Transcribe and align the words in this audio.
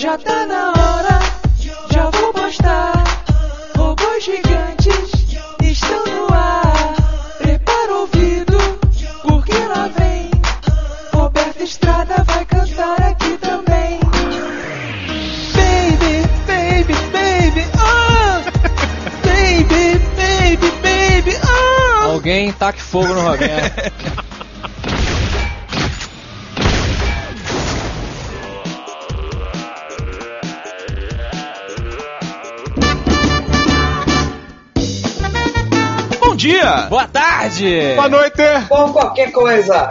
Já 0.00 0.16
tá 0.16 0.46
na 0.46 0.70
hora, 0.70 1.18
já 1.92 2.08
vou 2.08 2.32
postar. 2.32 3.04
Robôs 3.76 4.24
gigantes 4.24 5.26
estão 5.62 6.04
no 6.06 6.34
ar. 6.34 6.94
Prepara 7.36 7.92
o 7.92 8.00
ouvido, 8.00 8.56
porque 9.28 9.52
lá 9.52 9.88
vem. 9.88 10.30
Roberto 11.12 11.62
Estrada 11.62 12.24
vai 12.24 12.46
cantar 12.46 13.02
aqui 13.10 13.36
também. 13.36 14.00
Baby, 15.52 16.26
baby, 16.46 16.94
baby, 17.12 17.70
ah! 17.78 18.42
Baby, 19.22 19.98
baby, 20.16 20.70
baby, 20.80 21.36
ah! 21.44 22.04
Alguém 22.04 22.50
taque 22.52 22.80
fogo 22.80 23.12
no 23.12 23.20
Roberto. 23.20 24.22
Boa 36.88 37.06
tarde! 37.06 37.92
Boa 37.94 38.08
noite! 38.08 38.42
Ou 38.70 38.92
qualquer 38.92 39.30
coisa. 39.32 39.88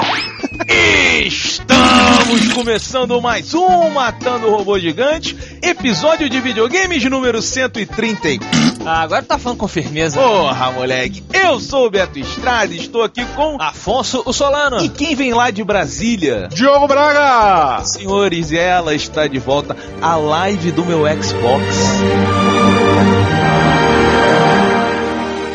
Estamos 1.25 2.53
começando 2.53 3.21
mais 3.21 3.53
um 3.53 3.89
Matando 3.89 4.49
Robô 4.49 4.77
Gigante, 4.79 5.37
episódio 5.61 6.29
de 6.29 6.39
videogames 6.41 7.03
número 7.05 7.41
130. 7.41 8.45
Ah, 8.85 9.01
agora 9.01 9.23
tá 9.23 9.37
falando 9.37 9.57
com 9.57 9.67
firmeza. 9.67 10.19
Porra, 10.19 10.71
moleque! 10.71 11.23
Eu 11.33 11.59
sou 11.59 11.87
o 11.87 11.89
Beto 11.89 12.19
Estrada 12.19 12.73
e 12.73 12.77
estou 12.77 13.03
aqui 13.03 13.25
com. 13.35 13.57
Afonso 13.61 14.21
o 14.25 14.33
Solano. 14.33 14.83
E 14.83 14.89
quem 14.89 15.15
vem 15.15 15.33
lá 15.33 15.51
de 15.51 15.63
Brasília? 15.63 16.49
Diogo 16.51 16.87
Braga! 16.87 17.83
Senhores, 17.85 18.51
ela 18.51 18.93
está 18.93 19.27
de 19.27 19.39
volta 19.39 19.75
à 20.01 20.15
live 20.15 20.71
do 20.71 20.85
meu 20.85 21.03
Xbox. 21.21 21.63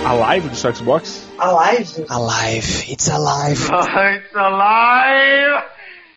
A 0.05 0.13
live 0.13 0.49
do 0.49 0.57
seu 0.57 0.75
Xbox? 0.75 1.24
A 1.45 1.53
live. 1.53 2.07
Alive, 2.09 2.85
it's 2.89 3.07
alive. 3.11 3.61
It's 3.69 4.35
alive! 4.35 5.63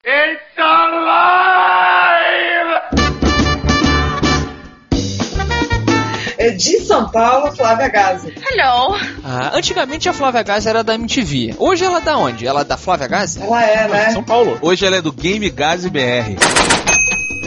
It's 0.06 0.58
alive! 0.58 2.08
É 6.38 6.52
de 6.52 6.80
São 6.80 7.12
Paulo, 7.12 7.52
Flávia 7.54 7.90
Gazi. 7.90 8.34
Hello. 8.42 8.96
Ah, 9.22 9.52
antigamente 9.54 10.08
a 10.08 10.14
Flávia 10.14 10.44
Gazi 10.44 10.70
era 10.70 10.82
da 10.82 10.96
MTV. 10.96 11.56
Hoje 11.60 11.84
ela 11.84 11.98
é 11.98 12.02
da 12.02 12.18
onde? 12.18 12.48
Ela 12.48 12.62
é 12.62 12.64
da 12.64 12.78
Flávia 12.78 13.08
Gazi? 13.10 13.42
Ela 13.42 13.66
é, 13.66 13.86
né? 13.90 14.12
São 14.12 14.24
Paulo. 14.24 14.58
Hoje 14.62 14.86
ela 14.86 14.96
é 14.96 15.02
do 15.02 15.12
Game 15.12 15.50
Gazi 15.50 15.90
BR. 15.90 16.38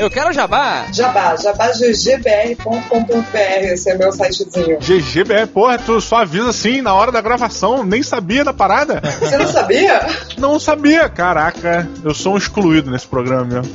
Eu 0.00 0.08
quero 0.08 0.32
jabá. 0.32 0.86
Jabá, 0.90 1.36
jabagggbr.com.br, 1.36 3.64
esse 3.64 3.90
é 3.90 3.98
meu 3.98 4.10
sitezinho. 4.10 4.78
GGBR, 4.78 5.46
porra, 5.48 5.76
tu 5.76 6.00
só 6.00 6.22
avisa 6.22 6.48
assim 6.48 6.80
na 6.80 6.94
hora 6.94 7.12
da 7.12 7.20
gravação, 7.20 7.84
nem 7.84 8.02
sabia 8.02 8.42
da 8.42 8.54
parada? 8.54 9.02
Você 9.20 9.36
não 9.36 9.46
sabia? 9.46 10.06
Não 10.38 10.58
sabia, 10.58 11.06
caraca, 11.10 11.86
eu 12.02 12.14
sou 12.14 12.32
um 12.32 12.38
excluído 12.38 12.90
nesse 12.90 13.06
programa 13.06 13.44
mesmo. 13.44 13.70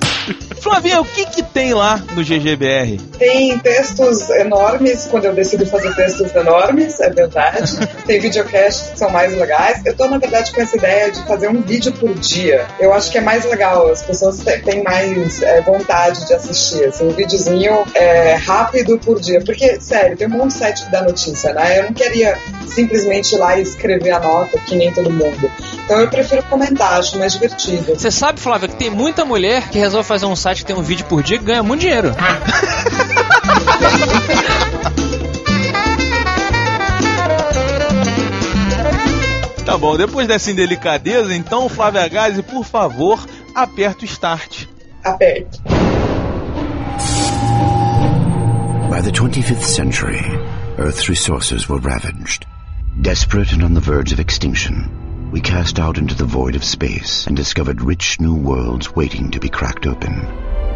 Flavinha, 0.59 0.99
o 0.99 1.05
que 1.05 1.27
que 1.27 1.43
tem 1.43 1.75
lá 1.75 2.01
no 2.15 2.23
GGBR? 2.23 2.97
Tem 3.19 3.59
textos 3.59 4.27
enormes, 4.31 5.05
quando 5.05 5.25
eu 5.25 5.35
decido 5.35 5.63
fazer 5.67 5.93
textos 5.93 6.33
enormes, 6.33 6.99
é 6.99 7.11
verdade. 7.11 7.77
Tem 8.07 8.19
videocasts 8.19 8.89
que 8.89 8.97
são 8.97 9.11
mais 9.11 9.37
legais. 9.37 9.85
Eu 9.85 9.95
tô, 9.95 10.07
na 10.07 10.17
verdade, 10.17 10.51
com 10.51 10.61
essa 10.61 10.75
ideia 10.75 11.11
de 11.11 11.23
fazer 11.27 11.49
um 11.49 11.61
vídeo 11.61 11.91
por 11.91 12.11
dia. 12.15 12.65
Eu 12.79 12.91
acho 12.93 13.11
que 13.11 13.19
é 13.19 13.21
mais 13.21 13.45
legal, 13.45 13.91
as 13.91 14.01
pessoas 14.01 14.39
têm 14.39 14.83
mais 14.83 15.43
é, 15.43 15.61
vontade 15.61 16.14
de 16.23 16.33
assistir, 16.33 16.85
assim, 16.85 17.07
um 17.07 17.11
videozinho 17.11 17.83
é, 17.93 18.35
rápido 18.35 18.97
por 18.99 19.19
dia. 19.19 19.41
Porque, 19.43 19.79
sério, 19.81 20.15
tem 20.15 20.27
um 20.27 20.31
monte 20.31 20.51
de 20.51 20.53
site 20.53 20.85
da 20.91 21.01
notícia, 21.01 21.53
né? 21.53 21.79
Eu 21.79 21.83
não 21.85 21.93
queria 21.93 22.37
simplesmente 22.67 23.35
ir 23.35 23.37
lá 23.37 23.57
e 23.57 23.61
escrever 23.63 24.11
a 24.11 24.19
nota, 24.19 24.59
que 24.59 24.75
nem 24.75 24.93
todo 24.93 25.09
mundo. 25.09 25.51
Então 25.83 25.99
eu 25.99 26.09
prefiro 26.09 26.43
comentar, 26.43 26.99
acho 26.99 27.17
mais 27.17 27.33
divertido. 27.33 27.95
Você 27.95 28.11
sabe, 28.11 28.39
Flávia, 28.39 28.67
que 28.67 28.75
tem 28.75 28.89
muita 28.89 29.25
mulher 29.25 29.69
que 29.69 29.77
resolve 29.79 30.07
fazer 30.07 30.25
um 30.25 30.35
site 30.35 30.59
que 30.59 30.65
tem 30.65 30.75
um 30.75 30.83
vídeo 30.83 31.05
por 31.05 31.23
dia 31.23 31.37
e 31.37 31.39
ganha 31.39 31.63
muito 31.63 31.81
dinheiro. 31.81 32.13
Tá 39.65 39.79
bom, 39.79 39.97
depois 39.97 40.27
dessa 40.27 40.51
indelicadeza, 40.51 41.33
então, 41.33 41.67
Flávia 41.67 42.07
Gazi, 42.07 42.43
por 42.43 42.63
favor, 42.63 43.25
aperta 43.55 44.03
o 44.03 44.05
start. 44.05 44.67
Aperto. 45.03 45.59
By 48.95 49.01
the 49.01 49.11
25th 49.11 49.61
century, 49.61 50.21
Earth's 50.77 51.09
resources 51.09 51.67
were 51.67 51.79
ravaged. 51.79 52.45
Desperate 53.01 53.51
and 53.51 53.61
on 53.61 53.73
the 53.73 53.81
verge 53.81 54.13
of 54.13 54.21
extinction, 54.21 55.29
we 55.31 55.41
cast 55.41 55.79
out 55.79 55.97
into 55.97 56.15
the 56.15 56.23
void 56.23 56.55
of 56.55 56.63
space 56.63 57.27
and 57.27 57.35
discovered 57.35 57.81
rich 57.81 58.21
new 58.21 58.33
worlds 58.33 58.95
waiting 58.95 59.31
to 59.31 59.39
be 59.41 59.49
cracked 59.49 59.85
open. 59.85 60.21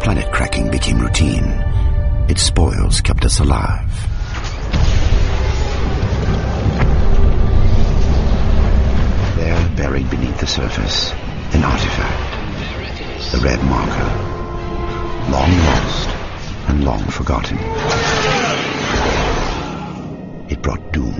Planet 0.00 0.30
cracking 0.34 0.70
became 0.70 1.00
routine. 1.00 1.46
Its 2.28 2.42
spoils 2.42 3.00
kept 3.00 3.24
us 3.24 3.40
alive. 3.40 3.90
There, 9.36 9.76
buried 9.76 10.10
beneath 10.10 10.38
the 10.38 10.46
surface, 10.46 11.12
an 11.54 11.64
artifact. 11.64 13.32
The 13.32 13.38
red 13.38 13.64
marker. 13.64 15.30
Long 15.32 15.50
lost 15.64 16.09
and 16.70 16.84
long 16.84 17.02
forgotten. 17.10 17.58
It 20.48 20.62
brought 20.62 20.92
doom. 20.92 21.16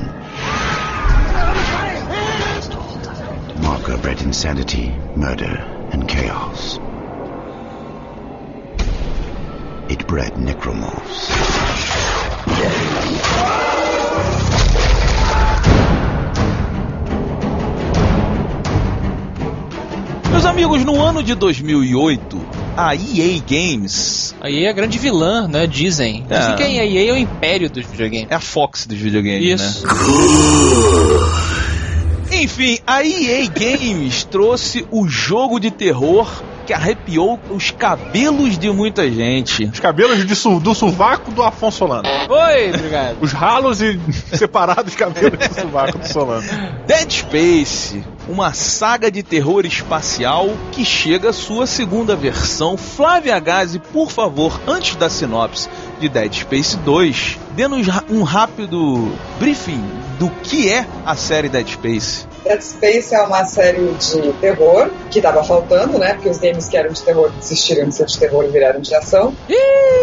Marker 3.60 3.98
bred 3.98 4.22
insanity, 4.22 4.94
murder, 5.16 5.54
and 5.92 6.08
chaos. 6.08 6.78
It 9.88 10.06
bred 10.06 10.34
necromorphs. 10.34 11.20
Meus 20.30 20.44
amigos, 20.44 20.84
no 20.84 21.04
ano 21.04 21.22
de 21.22 21.34
2008, 21.34 22.59
a 22.88 22.94
EA 22.94 23.40
Games 23.48 24.34
Aí 24.40 24.64
é 24.64 24.70
a 24.70 24.72
grande 24.72 24.98
vilã, 24.98 25.46
né? 25.48 25.66
Dizem. 25.66 26.24
É. 26.30 26.38
Dizem 26.38 26.56
que 26.56 26.62
a 26.62 26.68
EA 26.70 27.10
é 27.10 27.12
o 27.12 27.16
império 27.16 27.68
dos 27.70 27.84
videogames. 27.86 28.26
é 28.30 28.34
a 28.34 28.40
Fox 28.40 28.86
dos 28.86 28.98
videogames, 28.98 29.60
Isso. 29.60 29.86
né? 29.86 29.92
Enfim, 32.32 32.78
a 32.86 33.04
EA 33.04 33.46
Games 33.48 34.24
trouxe 34.30 34.86
o 34.90 35.06
jogo 35.08 35.58
de 35.58 35.70
terror 35.70 36.30
que 36.66 36.72
arrepiou 36.72 37.38
os 37.50 37.70
cabelos 37.72 38.56
de 38.56 38.70
muita 38.70 39.10
gente. 39.10 39.64
Os 39.64 39.80
cabelos 39.80 40.24
de 40.24 40.36
su- 40.36 40.60
do 40.60 40.72
sovaco 40.74 41.32
do 41.32 41.42
Afonso 41.42 41.78
Solano. 41.78 42.08
Oi, 42.28 42.70
obrigado. 42.72 43.16
Os 43.20 43.32
ralos 43.32 43.80
e 43.82 43.98
separados 44.32 44.94
cabelos 44.94 45.32
do 45.48 45.54
sovaco 45.60 45.98
do 45.98 46.06
Solano. 46.06 46.46
Dead 46.86 47.10
Space, 47.10 48.02
uma 48.30 48.54
saga 48.54 49.10
de 49.10 49.22
terror 49.22 49.66
espacial 49.66 50.50
que 50.70 50.84
chega 50.84 51.30
à 51.30 51.32
sua 51.32 51.66
segunda 51.66 52.14
versão. 52.14 52.76
Flávia 52.76 53.38
Gazi, 53.40 53.80
por 53.80 54.10
favor, 54.10 54.60
antes 54.68 54.94
da 54.94 55.10
sinopse 55.10 55.68
de 55.98 56.08
Dead 56.08 56.32
Space 56.32 56.76
2, 56.78 57.38
dê-nos 57.56 57.88
um 58.08 58.22
rápido 58.22 59.12
briefing 59.38 59.82
do 60.18 60.30
que 60.42 60.70
é 60.70 60.86
a 61.04 61.16
série 61.16 61.48
Dead 61.48 61.66
Space. 61.66 62.26
Dead 62.44 62.60
Space 62.60 63.14
é 63.14 63.20
uma 63.22 63.44
série 63.44 63.92
de 63.94 64.32
terror, 64.34 64.90
que 65.10 65.20
tava 65.20 65.42
faltando, 65.42 65.98
né? 65.98 66.14
Porque 66.14 66.28
os 66.28 66.38
games 66.38 66.68
que 66.68 66.76
eram 66.76 66.92
de 66.92 67.02
terror 67.02 67.30
desistiram 67.32 67.88
de 67.88 67.94
ser 67.94 68.06
de 68.06 68.18
terror 68.18 68.44
e 68.44 68.48
viraram 68.48 68.80
de 68.80 68.94
ação. 68.94 69.34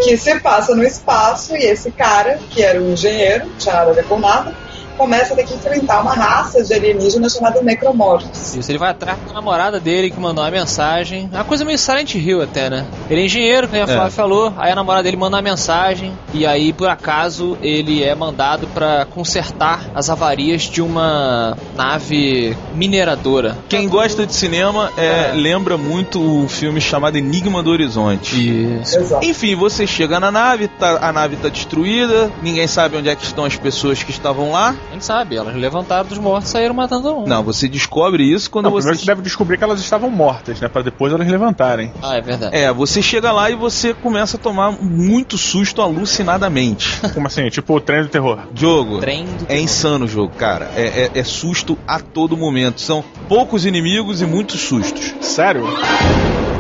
Que 0.03 0.18
se 0.18 0.39
passa 0.39 0.75
no 0.75 0.83
espaço 0.83 1.56
e 1.56 1.63
esse 1.63 1.91
cara, 1.91 2.39
que 2.50 2.62
era 2.62 2.80
um 2.81 2.91
engenheiro, 2.91 3.50
tinha 3.57 3.73
nada 3.73 3.91
a 3.91 3.94
ver 3.94 4.06
com 4.06 4.19
nada, 4.19 4.53
começa 4.97 5.33
a 5.33 5.35
ter 5.38 5.45
que 5.45 5.53
enfrentar 5.53 6.01
uma 6.01 6.13
raça 6.13 6.63
de 6.63 6.73
alienígenas 6.73 7.33
chamada 7.33 7.61
Necromorphs. 7.61 8.55
Isso, 8.55 8.71
ele 8.71 8.77
vai 8.77 8.89
atrás 8.91 9.17
da 9.27 9.33
namorada 9.33 9.79
dele 9.79 10.09
que 10.09 10.19
mandou 10.19 10.44
uma 10.44 10.51
mensagem. 10.51 11.29
É 11.31 11.35
uma 11.38 11.44
coisa 11.44 11.63
meio 11.63 11.77
Silent 11.77 12.15
Hill 12.15 12.41
até, 12.41 12.69
né? 12.69 12.85
Ele 13.09 13.21
é 13.21 13.25
engenheiro, 13.25 13.67
como 13.67 13.81
a 13.83 13.88
Flávia 13.88 14.11
falou. 14.11 14.53
Aí 14.57 14.71
a 14.71 14.75
namorada 14.75 15.03
dele 15.03 15.17
manda 15.17 15.35
uma 15.38 15.41
mensagem. 15.41 16.11
E 16.33 16.45
aí, 16.45 16.73
por 16.73 16.89
acaso, 16.89 17.57
ele 17.61 18.03
é 18.03 18.13
mandado 18.15 18.67
pra 18.67 19.05
consertar 19.05 19.85
as 19.94 20.09
avarias 20.09 20.63
de 20.63 20.81
uma 20.81 21.55
nave 21.75 22.55
mineradora. 22.75 23.57
Quem 23.69 23.88
gosta 23.88 24.25
de 24.25 24.33
cinema 24.33 24.91
é, 24.97 25.31
lembra 25.35 25.77
muito 25.77 26.19
o 26.44 26.47
filme 26.47 26.81
chamado 26.81 27.17
Enigma 27.17 27.61
do 27.61 27.69
Horizonte. 27.69 28.35
Isso. 28.81 28.97
Exato. 28.99 29.25
Enfim, 29.25 29.55
você 29.55 29.85
chega 29.85 30.19
na 30.19 30.31
nave, 30.31 30.67
tá- 30.67 30.99
a 31.01 31.11
nave 31.13 31.35
tá 31.35 31.49
destruída, 31.49 32.31
ninguém 32.41 32.67
sabe 32.67 32.97
onde 32.97 33.09
é 33.09 33.15
que 33.15 33.23
estão 33.23 33.45
as 33.45 33.55
pessoas 33.55 34.01
que 34.03 34.11
estavam 34.11 34.51
lá. 34.51 34.75
A 34.89 34.94
gente 34.94 35.04
sabe, 35.06 35.36
elas 35.36 35.54
levantaram 35.56 36.07
dos 36.07 36.18
mortos 36.18 36.50
e 36.50 36.51
saíram 36.54 36.74
matando 36.74 37.13
um. 37.13 37.28
Não, 37.28 37.44
você 37.44 37.68
descobre 37.68 38.24
isso 38.24 38.50
quando 38.50 38.66
Não, 38.66 38.72
você. 38.72 38.84
primeiro 38.84 39.00
você 39.00 39.06
deve 39.06 39.22
descobrir 39.22 39.57
que 39.57 39.63
elas 39.63 39.80
estavam 39.81 40.10
mortas, 40.10 40.60
né? 40.62 40.68
Pra 40.69 40.81
depois 40.81 41.12
elas 41.13 41.28
levantarem. 41.28 41.92
Ah, 42.01 42.16
é 42.16 42.22
verdade. 42.22 42.56
É, 42.56 42.72
você 42.72 43.01
chega 43.01 43.31
lá 43.34 43.50
e 43.51 43.56
você 43.56 43.94
começa 43.94 44.38
a 44.38 44.39
tomar 44.39 44.72
muito 44.72 45.38
susto 45.38 45.81
alucinadamente. 45.81 47.00
Como 47.13 47.28
assim? 47.28 47.50
Tipo 47.50 47.75
o 47.75 47.81
trem 47.81 48.04
do 48.04 48.07
terror. 48.10 48.39
Jogo. 48.56 49.00
Trem 49.00 49.25
do 49.25 49.44
É 49.44 49.48
terror. 49.48 49.62
insano 49.63 50.06
o 50.06 50.07
jogo, 50.07 50.34
cara. 50.38 50.72
É, 50.75 51.12
é- 51.13 51.19
é 51.19 51.24
susto 51.24 51.78
a 51.86 52.00
todo 52.00 52.38
momento. 52.38 52.80
São 52.80 53.04
poucos 53.28 53.66
inimigos 53.66 54.22
e 54.22 54.25
muitos 54.25 54.62
sustos. 54.62 55.13
Sério? 55.19 55.66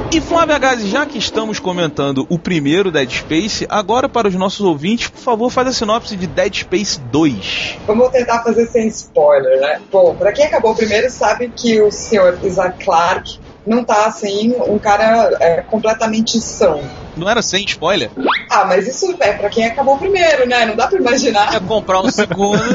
E 0.09 0.21
Flávia 0.21 0.57
Gazi, 0.57 0.87
já 0.87 1.05
que 1.05 1.17
estamos 1.17 1.59
comentando 1.59 2.25
o 2.29 2.39
primeiro 2.39 2.89
Dead 2.91 3.09
Space, 3.11 3.65
agora 3.69 4.07
para 4.07 4.27
os 4.29 4.35
nossos 4.35 4.61
ouvintes, 4.61 5.09
por 5.09 5.19
favor, 5.19 5.49
faz 5.51 5.67
a 5.67 5.73
sinopse 5.73 6.15
de 6.15 6.25
Dead 6.25 6.53
Space 6.55 6.99
2. 6.99 7.77
Vamos 7.85 8.09
tentar 8.11 8.41
fazer 8.41 8.65
sem 8.67 8.87
spoiler, 8.87 9.59
né? 9.59 9.81
Bom, 9.91 10.15
pra 10.15 10.31
quem 10.31 10.45
acabou 10.45 10.73
primeiro 10.73 11.09
sabe 11.09 11.51
que 11.53 11.81
o 11.81 11.91
senhor 11.91 12.39
Isaac 12.41 12.83
Clarke 12.85 13.37
não 13.65 13.83
tá 13.83 14.05
assim, 14.05 14.55
um 14.67 14.79
cara 14.79 15.29
é, 15.41 15.61
completamente 15.69 16.39
são. 16.39 16.81
Não 17.17 17.29
era 17.29 17.41
sem 17.41 17.65
spoiler? 17.65 18.09
Ah, 18.49 18.63
mas 18.63 18.87
isso 18.87 19.13
é 19.19 19.33
pra 19.33 19.49
quem 19.49 19.65
acabou 19.65 19.97
primeiro, 19.97 20.47
né? 20.47 20.65
Não 20.65 20.75
dá 20.77 20.87
pra 20.87 20.99
imaginar. 20.99 21.51
Quer 21.51 21.61
comprar 21.61 21.99
um 22.01 22.09
segundo. 22.09 22.57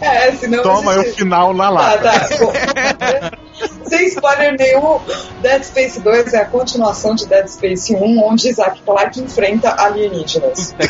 É, 0.00 0.32
senão. 0.32 0.62
Toma 0.62 0.90
a 0.90 0.94
aí 0.96 1.00
o 1.00 1.04
gente... 1.04 1.16
final 1.16 1.54
na 1.54 1.64
Tá, 1.64 1.70
lata. 1.70 2.02
tá. 2.02 3.30
Sem 3.86 4.06
spoiler 4.08 4.56
nenhum, 4.58 4.98
Dead 5.42 5.62
Space 5.62 6.00
2 6.00 6.32
é 6.34 6.38
a 6.38 6.44
continuação 6.46 7.14
de 7.14 7.26
Dead 7.26 7.46
Space 7.46 7.94
1, 7.94 8.22
onde 8.24 8.48
Isaac 8.48 8.80
Clarke 8.82 9.20
enfrenta 9.20 9.70
alienígenas. 9.80 10.74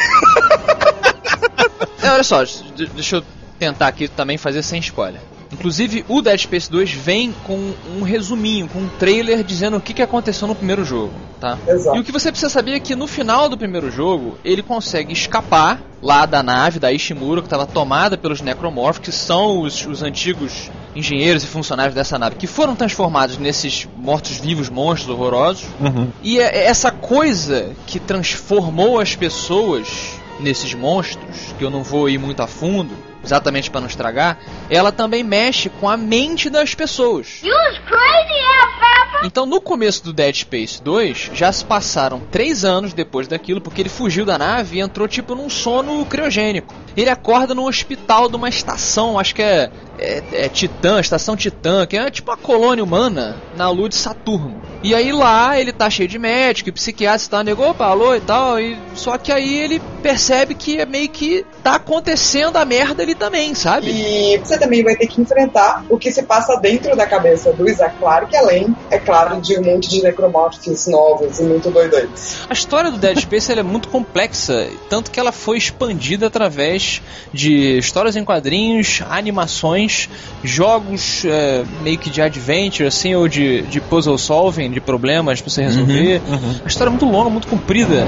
É, 2.03 2.11
olha 2.11 2.23
só, 2.23 2.45
de- 2.45 2.87
deixa 2.89 3.17
eu 3.17 3.25
tentar 3.59 3.87
aqui 3.89 4.09
também 4.09 4.37
fazer 4.37 4.63
sem 4.63 4.79
spoiler. 4.79 5.23
Inclusive, 5.55 6.05
o 6.09 6.21
Dead 6.21 6.39
Space 6.39 6.71
2 6.71 6.93
vem 6.93 7.33
com 7.45 7.73
um 7.97 8.03
resuminho, 8.03 8.69
com 8.69 8.81
um 8.81 8.89
trailer 8.99 9.45
dizendo 9.45 9.77
o 9.77 9.81
que, 9.81 9.95
que 9.95 10.03
aconteceu 10.03 10.49
no 10.49 10.55
primeiro 10.55 10.85
jogo, 10.85 11.13
tá? 11.41 11.57
Exato. 11.67 11.97
E 11.97 12.01
o 12.01 12.05
que 12.05 12.11
você 12.11 12.31
precisa 12.31 12.51
saber 12.51 12.73
é 12.73 12.81
que 12.81 12.97
no 12.97 13.07
final 13.07 13.49
do 13.49 13.57
primeiro 13.57 13.91
jogo, 13.91 14.37
ele 14.45 14.63
consegue 14.63 15.13
escapar 15.13 15.81
lá 16.03 16.27
da 16.27 16.43
nave, 16.43 16.81
da 16.81 16.93
Ishimura, 16.93 17.41
que 17.41 17.47
estava 17.47 17.67
tomada 17.67 18.19
pelos 18.19 18.41
Necromorphs, 18.41 18.99
que 19.01 19.13
são 19.13 19.61
os, 19.61 19.87
os 19.87 20.03
antigos 20.03 20.71
engenheiros 20.95 21.45
e 21.45 21.47
funcionários 21.47 21.95
dessa 21.95 22.19
nave, 22.19 22.35
que 22.35 22.47
foram 22.47 22.75
transformados 22.75 23.39
nesses 23.39 23.89
mortos-vivos 23.97 24.69
monstros 24.69 25.17
horrorosos. 25.17 25.65
Uhum. 25.81 26.09
E 26.23 26.39
é 26.39 26.67
essa 26.67 26.91
coisa 26.91 27.71
que 27.87 28.01
transformou 28.01 28.99
as 28.99 29.15
pessoas 29.15 29.89
nesses 30.41 30.75
monstros, 30.75 31.55
que 31.57 31.65
eu 31.65 31.71
não 31.71 31.83
vou 31.83 32.09
ir 32.09 32.19
muito 32.19 32.43
a 32.43 32.47
fundo, 32.47 32.95
exatamente 33.25 33.71
para 33.71 33.81
não 33.81 33.89
estragar, 33.89 34.39
ela 34.69 34.93
também 34.93 35.23
mexe 35.23 35.69
com 35.69 35.89
a 35.89 35.97
mente 35.97 36.51
das 36.51 36.75
pessoas. 36.75 37.41
Então, 39.25 39.47
no 39.47 39.59
começo 39.59 40.05
do 40.05 40.13
Dead 40.13 40.35
Space 40.35 40.83
2, 40.83 41.31
já 41.33 41.51
se 41.51 41.65
passaram 41.65 42.21
três 42.31 42.63
anos 42.63 42.93
depois 42.93 43.27
daquilo, 43.27 43.61
porque 43.61 43.81
ele 43.81 43.89
fugiu 43.89 44.27
da 44.27 44.37
nave 44.37 44.77
e 44.77 44.81
entrou 44.81 45.09
tipo 45.09 45.35
num 45.35 45.49
sono 45.49 46.05
criogênico. 46.05 46.75
Ele 46.95 47.09
acorda 47.09 47.55
no 47.55 47.67
hospital 47.67 48.29
de 48.29 48.37
uma 48.37 48.49
estação, 48.49 49.19
acho 49.19 49.35
que 49.35 49.43
é, 49.43 49.71
é, 49.99 50.23
é 50.33 50.49
Titã, 50.49 51.01
estação 51.01 51.37
Titã, 51.37 51.87
que 51.87 51.97
é 51.97 52.11
tipo 52.11 52.31
a 52.31 52.37
colônia 52.37 52.85
humana 52.85 53.37
na 53.57 53.71
lua 53.71 53.89
de 53.89 53.95
Saturno. 53.95 54.61
E 54.83 54.95
aí 54.95 55.11
lá 55.11 55.59
ele 55.59 55.73
tá 55.73 55.89
cheio 55.89 56.09
de 56.09 56.19
médico 56.19 56.69
e 56.69 56.73
psiquiatra 56.73 57.27
tal, 57.31 57.43
negou, 57.43 57.75
alô 57.79 58.15
e 58.15 58.21
tal, 58.21 58.61
e 58.61 58.79
só 58.95 59.17
que 59.17 59.33
aí 59.33 59.55
ele 59.59 59.81
percebe 60.03 60.55
que 60.55 60.79
é 60.79 60.85
meio 60.85 61.09
que 61.09 61.47
tá 61.63 61.77
acontecendo 61.77 62.59
a 62.59 62.65
merda 62.67 63.03
ali 63.03 63.14
também, 63.15 63.55
sabe? 63.55 63.91
E 63.91 64.39
você 64.39 64.59
também 64.59 64.83
vai 64.83 64.97
ter 64.97 65.07
que 65.07 65.21
enfrentar 65.21 65.85
o 65.89 65.99
que 65.99 66.11
se 66.11 66.23
passa 66.23 66.57
dentro 66.57 66.97
da 66.97 67.07
cabeça 67.07 67.53
do 67.53 67.69
Isaac 67.69 67.97
Clarke, 67.99 68.37
além, 68.37 68.75
é 68.91 68.99
claro, 68.99 69.41
de 69.41 69.59
um 69.59 69.63
monte 69.63 69.89
de 69.89 70.03
necromorphs 70.03 70.87
novos 70.87 71.39
e 71.39 71.45
muito 71.45 71.71
doidões. 71.71 72.47
A 72.49 72.53
história 72.53 72.91
do 72.91 72.99
Dead 72.99 73.19
Space 73.19 73.51
ela 73.51 73.61
é 73.61 73.65
muito 73.65 73.89
complexa, 73.89 74.69
tanto 74.89 75.11
que 75.11 75.19
ela 75.19 75.33
foi 75.33 75.59
expandida 75.59 76.27
através 76.27 77.03
de 77.33 77.79
histórias 77.79 78.17
em 78.17 78.25
quadrinhos, 78.25 79.03
animações, 79.09 80.09
jogos 80.43 81.25
é, 81.25 81.65
meio 81.83 81.99
que 81.99 82.11
de 82.11 82.21
adventure, 82.21 82.87
assim, 82.87 83.15
ou 83.15 83.29
de, 83.29 83.63
de 83.63 83.81
puzzle 83.81 84.19
solving, 84.19 84.71
de 84.71 84.81
problemas 84.81 85.41
pra 85.41 85.51
você 85.51 85.63
resolver. 85.63 86.21
A 86.65 86.69
história 86.69 86.89
é 86.89 86.93
muito 86.93 87.07
longa, 87.07 87.31
muito 87.31 87.49
comprida. 87.49 88.07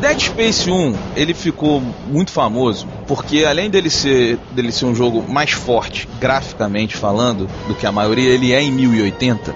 Dead 0.00 0.18
Space 0.18 0.70
1, 0.70 0.94
ele 1.14 1.34
ficou 1.34 1.82
muito 2.06 2.30
famoso 2.30 2.88
porque 3.06 3.44
além 3.44 3.68
dele 3.68 3.90
ser, 3.90 4.38
dele 4.52 4.72
ser 4.72 4.86
um 4.86 4.94
jogo 4.94 5.22
mais 5.28 5.50
forte, 5.50 6.08
graficamente 6.18 6.96
falando, 6.96 7.46
do 7.68 7.74
que 7.74 7.86
a 7.86 7.92
maioria, 7.92 8.30
ele 8.30 8.50
é 8.52 8.62
em 8.62 8.72
1080. 8.72 9.54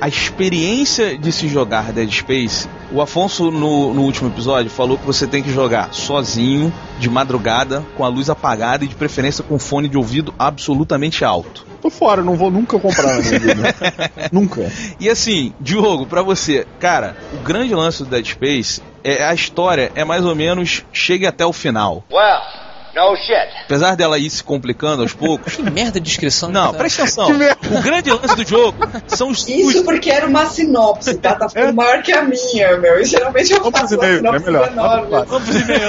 A 0.00 0.08
experiência 0.08 1.18
de 1.18 1.30
se 1.30 1.48
jogar 1.48 1.92
Dead 1.92 2.10
Space, 2.10 2.66
o 2.90 3.02
Afonso 3.02 3.50
no, 3.50 3.92
no 3.92 4.02
último 4.02 4.30
episódio 4.30 4.70
falou 4.70 4.96
que 4.96 5.04
você 5.04 5.26
tem 5.26 5.42
que 5.42 5.52
jogar 5.52 5.92
sozinho, 5.92 6.72
de 6.98 7.10
madrugada, 7.10 7.84
com 7.94 8.04
a 8.04 8.08
luz 8.08 8.30
apagada 8.30 8.84
e 8.84 8.88
de 8.88 8.94
preferência 8.94 9.44
com 9.44 9.58
fone 9.58 9.88
de 9.88 9.98
ouvido 9.98 10.32
absolutamente 10.38 11.24
alto. 11.24 11.66
Tô 11.82 11.90
fora, 11.90 12.22
não 12.22 12.36
vou 12.36 12.50
nunca 12.50 12.78
comprar 12.78 13.16
na 13.16 13.22
minha 13.22 13.38
vida. 13.38 13.74
nunca. 14.32 14.72
E 14.98 15.10
assim, 15.10 15.52
Diogo, 15.60 16.06
pra 16.06 16.22
você, 16.22 16.66
cara, 16.80 17.16
o 17.34 17.42
grande 17.42 17.74
lance 17.74 18.02
do 18.02 18.08
Dead 18.08 18.24
Space 18.24 18.80
é 19.10 19.24
a 19.24 19.34
história 19.34 19.90
é 19.94 20.04
mais 20.04 20.24
ou 20.24 20.34
menos 20.34 20.84
chegue 20.92 21.26
até 21.26 21.44
o 21.44 21.52
final. 21.52 22.04
Well, 22.10 22.40
no 22.94 23.16
shit. 23.16 23.48
Apesar 23.64 23.94
dela 23.96 24.18
ir 24.18 24.28
se 24.30 24.42
complicando 24.42 25.02
aos 25.02 25.12
poucos. 25.12 25.56
Que 25.58 25.62
merda 25.62 26.00
de 26.00 26.06
descrição. 26.06 26.50
Não, 26.50 26.66
cara. 26.66 26.78
presta 26.78 27.02
atenção. 27.02 27.28
O 27.70 27.82
grande 27.82 28.10
lance 28.10 28.34
do 28.36 28.46
jogo 28.46 28.78
são 29.06 29.28
os, 29.30 29.46
Isso 29.48 29.78
os 29.80 29.84
porque 29.84 30.10
era 30.10 30.26
uma 30.26 30.46
sinopse, 30.46 31.14
tá? 31.18 31.34
Tá 31.34 31.48
ficando 31.48 31.74
maior 31.74 32.02
que 32.02 32.12
a 32.12 32.22
minha, 32.22 32.76
meu. 32.78 33.00
E 33.00 33.04
geralmente 33.04 33.52
eu 33.52 33.62
Vamos 33.62 33.78
faço 33.80 33.94
uma 33.94 34.06
é 34.06 34.16
sinopse 34.16 34.44
melhor. 34.44 34.68
enorme. 34.68 35.24
Vamos 35.26 35.48
e-mail. 35.48 35.80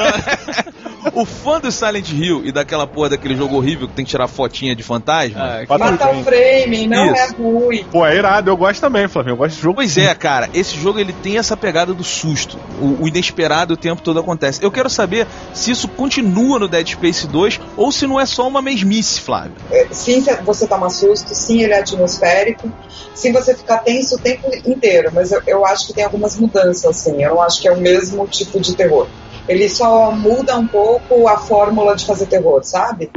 O 1.14 1.26
fã 1.26 1.60
do 1.60 1.72
Silent 1.72 2.10
Hill 2.12 2.46
e 2.46 2.52
daquela 2.52 2.86
porra 2.86 3.10
daquele 3.10 3.36
jogo 3.36 3.56
horrível 3.56 3.88
que 3.88 3.94
tem 3.94 4.06
que 4.06 4.12
tirar 4.12 4.28
fotinha 4.28 4.76
de 4.76 4.84
fantasma. 4.84 5.66
Ah, 5.70 5.78
no 5.78 6.20
o 6.20 6.24
frame, 6.24 6.88
não 6.88 7.16
é 7.16 7.26
Isso. 7.26 7.36
ruim. 7.36 7.86
Pô, 7.92 8.06
é 8.06 8.16
irado, 8.16 8.50
eu 8.50 8.58
gosto 8.58 8.82
também, 8.82 9.08
Flavinho. 9.08 9.34
Eu 9.34 9.38
gosto 9.38 9.56
de 9.56 9.62
jogo. 9.62 9.76
Pois 9.76 9.98
é, 9.98 10.14
cara, 10.16 10.50
esse 10.54 10.76
jogo 10.76 11.00
ele 11.00 11.14
tem 11.14 11.38
essa 11.38 11.56
pegada 11.56 11.94
do 11.94 12.04
susto. 12.04 12.58
O, 12.82 13.04
o 13.04 13.08
inesperado 13.08 13.74
o 13.74 13.78
tempo 13.78 14.02
todo 14.02 14.20
acontece. 14.20 14.64
Eu 14.64 14.72
quero 14.72 14.90
saber 14.90 15.28
se 15.54 15.72
isso 15.72 15.88
continua 15.88 16.60
no 16.60 16.68
Dead 16.68 16.88
Space 16.88 17.28
2 17.28 17.60
ou 17.78 17.92
se 17.92 18.06
não 18.06 18.20
é 18.20 18.26
só 18.26 18.48
uma 18.48 18.62
mesmice, 18.62 19.22
Flávio. 19.22 19.54
É, 19.72 19.88
Sim, 19.92 20.24
você 20.44 20.68
toma 20.68 20.90
susto, 20.90 21.34
sim, 21.34 21.62
ele 21.62 21.74
é 21.74 21.80
atmosférico. 21.80 22.72
Sim, 23.14 23.32
você 23.34 23.56
fica 23.56 23.78
tenso 23.78 24.16
o 24.16 24.20
tempo 24.20 24.50
inteiro, 24.66 25.12
mas 25.14 25.32
eu, 25.32 25.42
eu 25.46 25.66
acho 25.66 25.88
que 25.88 25.94
tem 25.94 26.04
algumas 26.04 26.38
mudanças, 26.38 26.86
assim. 26.86 27.22
Eu 27.22 27.32
não 27.32 27.42
acho 27.42 27.62
que 27.62 27.68
é 27.68 27.72
o 27.72 27.78
mesmo 27.78 28.26
tipo 28.28 28.60
de 28.60 28.76
terror. 28.76 29.08
Ele 29.50 29.68
só 29.68 30.12
muda 30.12 30.58
um 30.58 30.68
pouco 30.68 31.28
a 31.28 31.38
fórmula 31.38 31.96
de 31.96 32.06
fazer 32.06 32.28
terror, 32.28 32.64
sabe? 32.64 33.10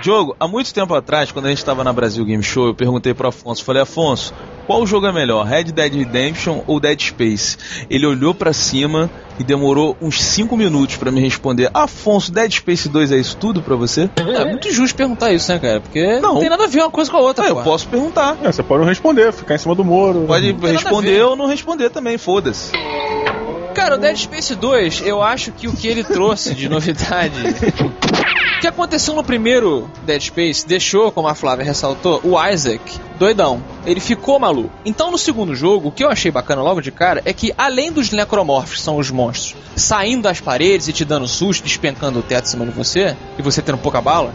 Diogo, 0.00 0.36
há 0.38 0.46
muito 0.46 0.72
tempo 0.72 0.94
atrás, 0.94 1.32
quando 1.32 1.46
a 1.46 1.48
gente 1.48 1.58
estava 1.58 1.82
na 1.82 1.92
Brasil 1.92 2.24
Game 2.24 2.42
Show, 2.42 2.68
eu 2.68 2.74
perguntei 2.74 3.12
pro 3.12 3.26
Afonso, 3.26 3.64
falei, 3.64 3.82
Afonso, 3.82 4.32
qual 4.64 4.86
jogo 4.86 5.08
é 5.08 5.12
melhor, 5.12 5.44
Red 5.44 5.64
Dead 5.64 5.92
Redemption 5.92 6.60
ou 6.68 6.78
Dead 6.78 7.00
Space? 7.00 7.56
Ele 7.90 8.06
olhou 8.06 8.32
pra 8.32 8.52
cima 8.52 9.10
e 9.40 9.42
demorou 9.42 9.96
uns 10.00 10.22
5 10.22 10.56
minutos 10.56 10.96
pra 10.96 11.10
me 11.10 11.20
responder. 11.20 11.68
Afonso, 11.74 12.30
Dead 12.30 12.52
Space 12.52 12.88
2 12.88 13.10
é 13.10 13.16
isso 13.16 13.36
tudo 13.36 13.60
pra 13.60 13.74
você? 13.74 14.08
É 14.14 14.44
muito 14.44 14.72
justo 14.72 14.94
perguntar 14.96 15.32
isso, 15.32 15.50
né, 15.50 15.58
cara? 15.58 15.80
Porque 15.80 16.20
não, 16.20 16.34
Não. 16.34 16.40
tem 16.40 16.48
nada 16.48 16.64
a 16.64 16.68
ver 16.68 16.78
uma 16.82 16.90
coisa 16.90 17.10
com 17.10 17.16
a 17.16 17.20
outra, 17.20 17.46
Ah, 17.46 17.48
eu 17.48 17.56
posso 17.56 17.88
perguntar. 17.88 18.36
É, 18.44 18.52
você 18.52 18.62
pode 18.62 18.80
não 18.82 18.88
responder, 18.88 19.32
ficar 19.32 19.56
em 19.56 19.58
cima 19.58 19.74
do 19.74 19.84
muro. 19.84 20.26
Pode 20.28 20.52
responder 20.52 21.22
ou 21.24 21.34
não 21.34 21.46
responder 21.46 21.90
também, 21.90 22.16
foda-se. 22.16 22.70
Cara, 23.74 23.94
o 23.94 23.98
Dead 23.98 24.16
Space 24.16 24.54
2, 24.54 25.02
eu 25.04 25.22
acho 25.22 25.52
que 25.52 25.68
o 25.68 25.72
que 25.72 25.86
ele 25.86 26.04
trouxe 26.04 26.54
de 26.54 26.68
novidade. 26.68 27.40
O 28.58 28.60
que 28.60 28.66
aconteceu 28.66 29.14
no 29.14 29.22
primeiro 29.22 29.88
Dead 30.04 30.20
Space 30.20 30.66
deixou, 30.66 31.12
como 31.12 31.28
a 31.28 31.34
Flávia 31.34 31.64
ressaltou, 31.64 32.20
o 32.24 32.44
Isaac 32.44 32.98
doidão. 33.18 33.62
Ele 33.84 34.00
ficou 34.00 34.38
maluco. 34.38 34.70
Então, 34.84 35.10
no 35.10 35.18
segundo 35.18 35.54
jogo, 35.54 35.88
o 35.88 35.92
que 35.92 36.04
eu 36.04 36.08
achei 36.08 36.30
bacana 36.30 36.62
logo 36.62 36.80
de 36.80 36.90
cara 36.90 37.20
é 37.24 37.32
que, 37.32 37.52
além 37.58 37.90
dos 37.90 38.12
necromorphs, 38.12 38.74
que 38.76 38.80
são 38.80 38.96
os 38.96 39.10
monstros, 39.10 39.56
saindo 39.74 40.22
das 40.22 40.40
paredes 40.40 40.88
e 40.88 40.92
te 40.92 41.04
dando 41.04 41.26
susto, 41.26 41.64
despencando 41.64 42.18
o 42.18 42.22
teto 42.22 42.44
em 42.46 42.48
cima 42.48 42.64
de 42.66 42.70
você, 42.70 43.16
e 43.38 43.42
você 43.42 43.60
tendo 43.60 43.78
pouca 43.78 44.00
bala, 44.00 44.32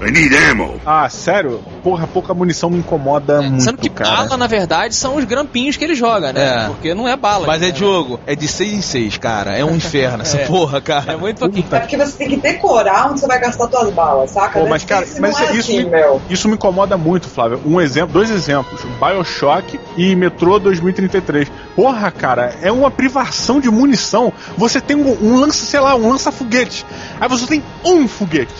Ah, 0.85 1.07
sério? 1.09 1.63
Porra, 1.83 2.07
pouca 2.07 2.33
munição 2.33 2.69
me 2.69 2.77
incomoda 2.79 3.41
muito, 3.41 3.63
sendo 3.63 3.77
que 3.77 3.89
cara. 3.89 4.09
bala, 4.09 4.37
na 4.37 4.47
verdade, 4.47 4.95
são 4.95 5.15
os 5.15 5.23
grampinhos 5.25 5.77
que 5.77 5.83
ele 5.83 5.95
joga, 5.95 6.33
né? 6.33 6.65
É. 6.65 6.67
Porque 6.67 6.93
não 6.93 7.07
é 7.07 7.15
bala. 7.15 7.47
Mas 7.47 7.61
é 7.61 7.67
né? 7.67 7.71
Diogo, 7.71 8.19
é 8.25 8.35
de 8.35 8.47
6 8.47 8.73
em 8.73 8.81
6, 8.81 9.17
cara. 9.17 9.32
É 9.41 9.65
um 9.65 9.75
inferno 9.75 10.21
essa 10.23 10.37
É. 10.43 10.45
porra, 10.45 10.81
cara. 10.81 11.13
É 11.13 11.15
muito 11.15 11.39
pouquinho. 11.39 11.65
É 11.71 11.79
porque 11.79 11.97
você 11.97 12.17
tem 12.17 12.29
que 12.29 12.37
decorar 12.37 13.09
onde 13.09 13.19
você 13.19 13.27
vai 13.27 13.39
gastar 13.39 13.67
suas 13.69 13.93
balas, 13.93 14.31
saca? 14.31 14.59
Pô, 14.59 14.67
mas, 14.67 14.83
cara, 14.83 15.05
mas 15.19 15.39
é 15.39 15.51
isso, 15.51 15.71
assim, 15.71 15.83
me, 15.83 15.89
meu. 15.89 16.21
isso 16.29 16.47
me 16.47 16.55
incomoda 16.55 16.97
muito, 16.97 17.27
Flávio. 17.27 17.61
Um 17.65 17.79
exemplo, 17.79 18.13
dois 18.13 18.29
exemplos. 18.29 18.81
Bioshock 18.99 19.43
Bioshock 19.43 19.79
e 19.97 20.15
Metrô 20.15 20.59
2033. 20.59 21.51
Porra, 21.75 22.11
cara, 22.11 22.55
é 22.61 22.71
uma 22.71 22.91
privação 22.91 23.59
de 23.59 23.69
munição. 23.69 24.31
Você 24.57 24.79
tem 24.79 24.95
um, 24.95 25.17
um 25.21 25.39
lança, 25.39 25.65
sei 25.65 25.79
lá, 25.79 25.95
um 25.95 26.09
lança-foguete. 26.09 26.85
Aí 27.23 27.29
você 27.29 27.47
tem 27.47 27.63
um 27.85 28.05
foguete. 28.05 28.53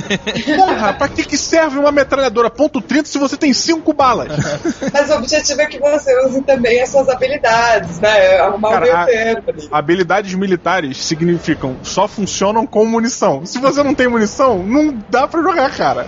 Porra, 0.56 0.94
pra 0.94 1.06
que, 1.06 1.22
que 1.22 1.36
serve 1.36 1.78
uma 1.78 1.92
metralhadora 1.92 2.48
ponto 2.48 2.80
.30 2.80 3.04
se 3.04 3.18
você 3.18 3.36
tem 3.36 3.52
cinco 3.52 3.92
balas? 3.92 4.28
Mas 4.90 5.10
o 5.10 5.14
objetivo 5.16 5.60
é 5.60 5.66
que 5.66 5.78
você 5.78 6.18
use 6.24 6.40
também 6.42 6.80
as 6.80 6.88
suas 6.88 7.10
habilidades, 7.10 8.00
né? 8.00 8.38
Arrumar 8.38 8.70
Cara, 8.70 8.84
o 8.84 9.04
meio 9.06 9.36
a- 9.36 9.50
ali. 9.50 9.68
Habilidades 9.70 10.34
militares 10.34 10.96
significam 11.04 11.76
só 11.82 12.08
funcionam 12.08 12.66
com 12.66 12.86
munição. 12.86 13.44
Se 13.44 13.58
você 13.58 13.82
não 13.82 13.94
tem 13.94 14.08
munição, 14.08 14.62
não 14.62 14.96
dá 15.10 15.28
pra 15.28 15.42
jogar, 15.42 15.70
cara. 15.76 16.06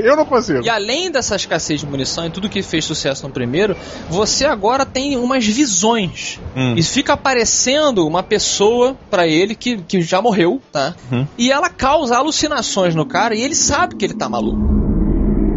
Eu 0.04 0.16
não 0.16 0.24
consigo. 0.24 0.64
E 0.64 0.68
além 0.68 1.10
dessa 1.10 1.36
escassez 1.36 1.80
de 1.80 1.86
munição 1.86 2.26
e 2.26 2.30
tudo 2.30 2.48
que 2.48 2.62
fez 2.62 2.84
sucesso 2.84 3.26
no 3.26 3.32
primeiro, 3.32 3.76
você 4.08 4.46
agora 4.46 4.84
tem 4.86 5.16
umas 5.16 5.46
visões. 5.46 6.40
Hum. 6.56 6.74
E 6.76 6.82
fica 6.82 7.12
aparecendo 7.12 8.06
uma 8.06 8.22
pessoa 8.22 8.96
pra 9.10 9.26
ele 9.26 9.54
que, 9.54 9.78
que 9.78 10.00
já 10.02 10.20
morreu, 10.22 10.60
tá? 10.72 10.94
Uhum. 11.10 11.26
E 11.36 11.50
ela 11.50 11.68
causa 11.68 12.16
alucinações 12.16 12.94
no 12.94 13.06
cara 13.06 13.34
e 13.34 13.42
ele 13.42 13.54
sabe 13.54 13.96
que 13.96 14.04
ele 14.04 14.14
tá 14.14 14.28
maluco. 14.28 14.78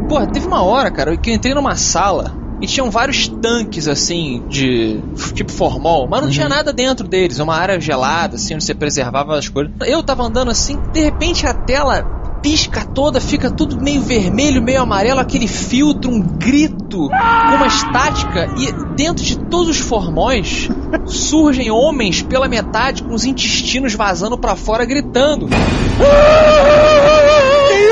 Porra, 0.08 0.28
teve 0.28 0.46
uma 0.46 0.62
hora, 0.62 0.92
cara, 0.92 1.16
que 1.16 1.30
eu 1.30 1.34
entrei 1.34 1.54
numa 1.54 1.76
sala 1.76 2.36
e 2.62 2.68
tinham 2.68 2.92
vários 2.92 3.28
tanques 3.28 3.88
assim 3.88 4.44
de 4.48 5.02
tipo 5.34 5.52
formol, 5.52 6.08
mas 6.08 6.22
não 6.22 6.30
tinha 6.30 6.48
nada 6.48 6.72
dentro 6.72 7.08
deles, 7.08 7.40
uma 7.40 7.56
área 7.56 7.80
gelada 7.80 8.36
assim 8.36 8.54
onde 8.54 8.64
você 8.64 8.76
preservava 8.76 9.38
as 9.38 9.50
coisas. 9.50 9.74
Eu 9.86 10.04
tava 10.04 10.24
andando 10.24 10.52
assim, 10.52 10.78
de 10.94 11.00
repente 11.00 11.48
a 11.48 11.54
tela 11.54 12.21
pisca 12.42 12.84
toda, 12.84 13.22
fica 13.22 13.52
tudo 13.52 13.80
meio 13.82 14.02
vermelho, 14.02 14.62
meio 14.62 14.82
amarelo, 14.82 15.20
aquele 15.20 15.48
filtro, 15.48 16.12
um 16.12 16.20
grito, 16.20 17.08
uma 17.08 17.68
estática 17.68 18.50
e 18.58 18.72
dentro 18.96 19.24
de 19.24 19.38
todos 19.38 19.70
os 19.70 19.78
formóis 19.80 20.70
surgem 21.06 21.70
homens 21.70 22.22
pela 22.22 22.48
metade 22.48 23.04
com 23.04 23.14
os 23.14 23.26
intestinos 23.26 23.94
vazando 23.94 24.38
pra 24.38 24.56
fora 24.56 24.86
gritando. 24.86 25.48
Que 25.48 25.56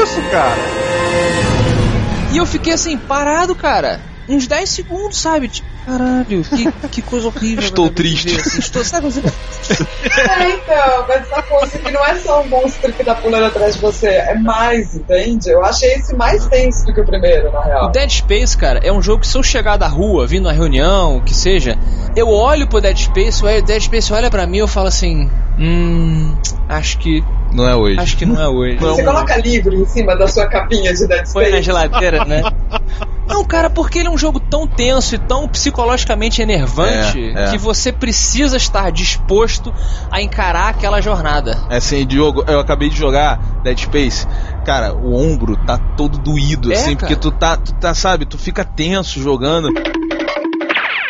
isso, 0.03 0.21
cara? 0.31 0.57
E 2.31 2.37
eu 2.37 2.45
fiquei 2.45 2.73
assim, 2.73 2.97
parado, 2.97 3.55
cara. 3.55 3.99
Uns 4.27 4.45
10 4.45 4.69
segundos, 4.69 5.17
sabe? 5.17 5.49
Caralho, 5.89 6.43
que, 6.43 6.71
que 6.89 7.01
coisa 7.01 7.27
horrível. 7.27 7.63
Estou 7.63 7.89
de 7.89 7.95
triste. 7.95 8.39
assim, 8.39 8.59
estou, 8.59 8.83
sabe, 8.83 9.07
É, 9.09 10.49
então, 10.49 11.05
mas 11.07 11.21
essa 11.21 11.41
coisa 11.41 11.79
que 11.79 11.91
não 11.91 12.05
é 12.05 12.15
só 12.15 12.41
um 12.43 12.47
monstro 12.47 12.93
que 12.93 13.03
tá 13.03 13.15
pulando 13.15 13.45
atrás 13.45 13.73
de 13.75 13.81
você, 13.81 14.07
é 14.07 14.35
mais, 14.35 14.93
entende? 14.95 15.49
Eu 15.49 15.63
achei 15.65 15.93
esse 15.95 16.15
mais 16.15 16.45
tenso 16.45 16.85
do 16.85 16.93
que 16.93 17.01
o 17.01 17.05
primeiro, 17.05 17.51
na 17.51 17.59
O 17.59 17.63
real. 17.63 17.91
Dead 17.91 18.09
Space, 18.09 18.55
cara, 18.55 18.79
é 18.83 18.91
um 18.91 19.01
jogo 19.01 19.21
que 19.21 19.27
se 19.27 19.35
eu 19.35 19.41
chegar 19.41 19.77
da 19.77 19.87
rua, 19.87 20.27
vindo 20.27 20.43
na 20.43 20.51
reunião, 20.51 21.17
o 21.17 21.21
que 21.21 21.33
seja, 21.33 21.75
eu 22.15 22.29
olho 22.29 22.67
pro 22.67 22.79
Dead 22.81 22.97
Space, 22.97 23.43
o 23.43 23.47
Dead 23.47 23.81
Space 23.81 24.13
olha 24.13 24.29
pra 24.29 24.45
mim 24.45 24.57
e 24.57 24.59
eu 24.59 24.67
falo 24.67 24.87
assim, 24.87 25.27
hum, 25.57 26.35
acho 26.67 26.99
que, 26.99 27.23
Não 27.51 27.67
é 27.67 27.75
hoje. 27.75 27.99
acho 27.99 28.15
que 28.15 28.25
não 28.27 28.39
é 28.39 28.47
hoje. 28.47 28.77
Você 28.77 29.03
coloca 29.03 29.37
livro 29.37 29.73
em 29.73 29.85
cima 29.85 30.15
da 30.15 30.27
sua 30.27 30.47
capinha 30.47 30.93
de 30.93 31.07
Dead 31.07 31.25
Foi 31.27 31.43
na 31.45 31.49
Space. 31.49 31.63
geladeira, 31.63 32.25
né? 32.25 32.43
Não, 33.29 33.45
cara, 33.45 33.69
porque 33.69 33.99
ele 33.99 34.07
é 34.07 34.11
um 34.11 34.17
jogo 34.17 34.39
tão 34.39 34.65
tenso 34.65 35.13
e 35.13 35.17
tão 35.19 35.47
psicologicamente 35.47 36.41
enervante 36.41 37.31
É, 37.35 37.45
é. 37.45 37.51
que 37.51 37.57
você 37.59 37.91
precisa 37.91 38.57
estar 38.57 38.91
disposto 38.91 39.71
a 40.11 40.19
encarar 40.19 40.69
aquela 40.69 40.99
jornada. 40.99 41.55
É 41.69 41.77
assim, 41.77 42.05
Diogo, 42.07 42.43
eu 42.47 42.59
acabei 42.59 42.89
de 42.89 42.97
jogar 42.97 43.39
Dead 43.63 43.77
Space. 43.77 44.27
Cara, 44.65 44.95
o 44.95 45.13
ombro 45.15 45.55
tá 45.65 45.77
todo 45.77 46.17
doído, 46.17 46.73
É, 46.73 46.75
assim, 46.75 46.95
cara. 46.95 46.97
porque 46.97 47.15
tu 47.15 47.29
tá, 47.31 47.55
tu 47.55 47.71
tá, 47.75 47.93
sabe, 47.93 48.25
tu 48.25 48.37
fica 48.37 48.65
tenso 48.65 49.21
jogando. 49.21 49.69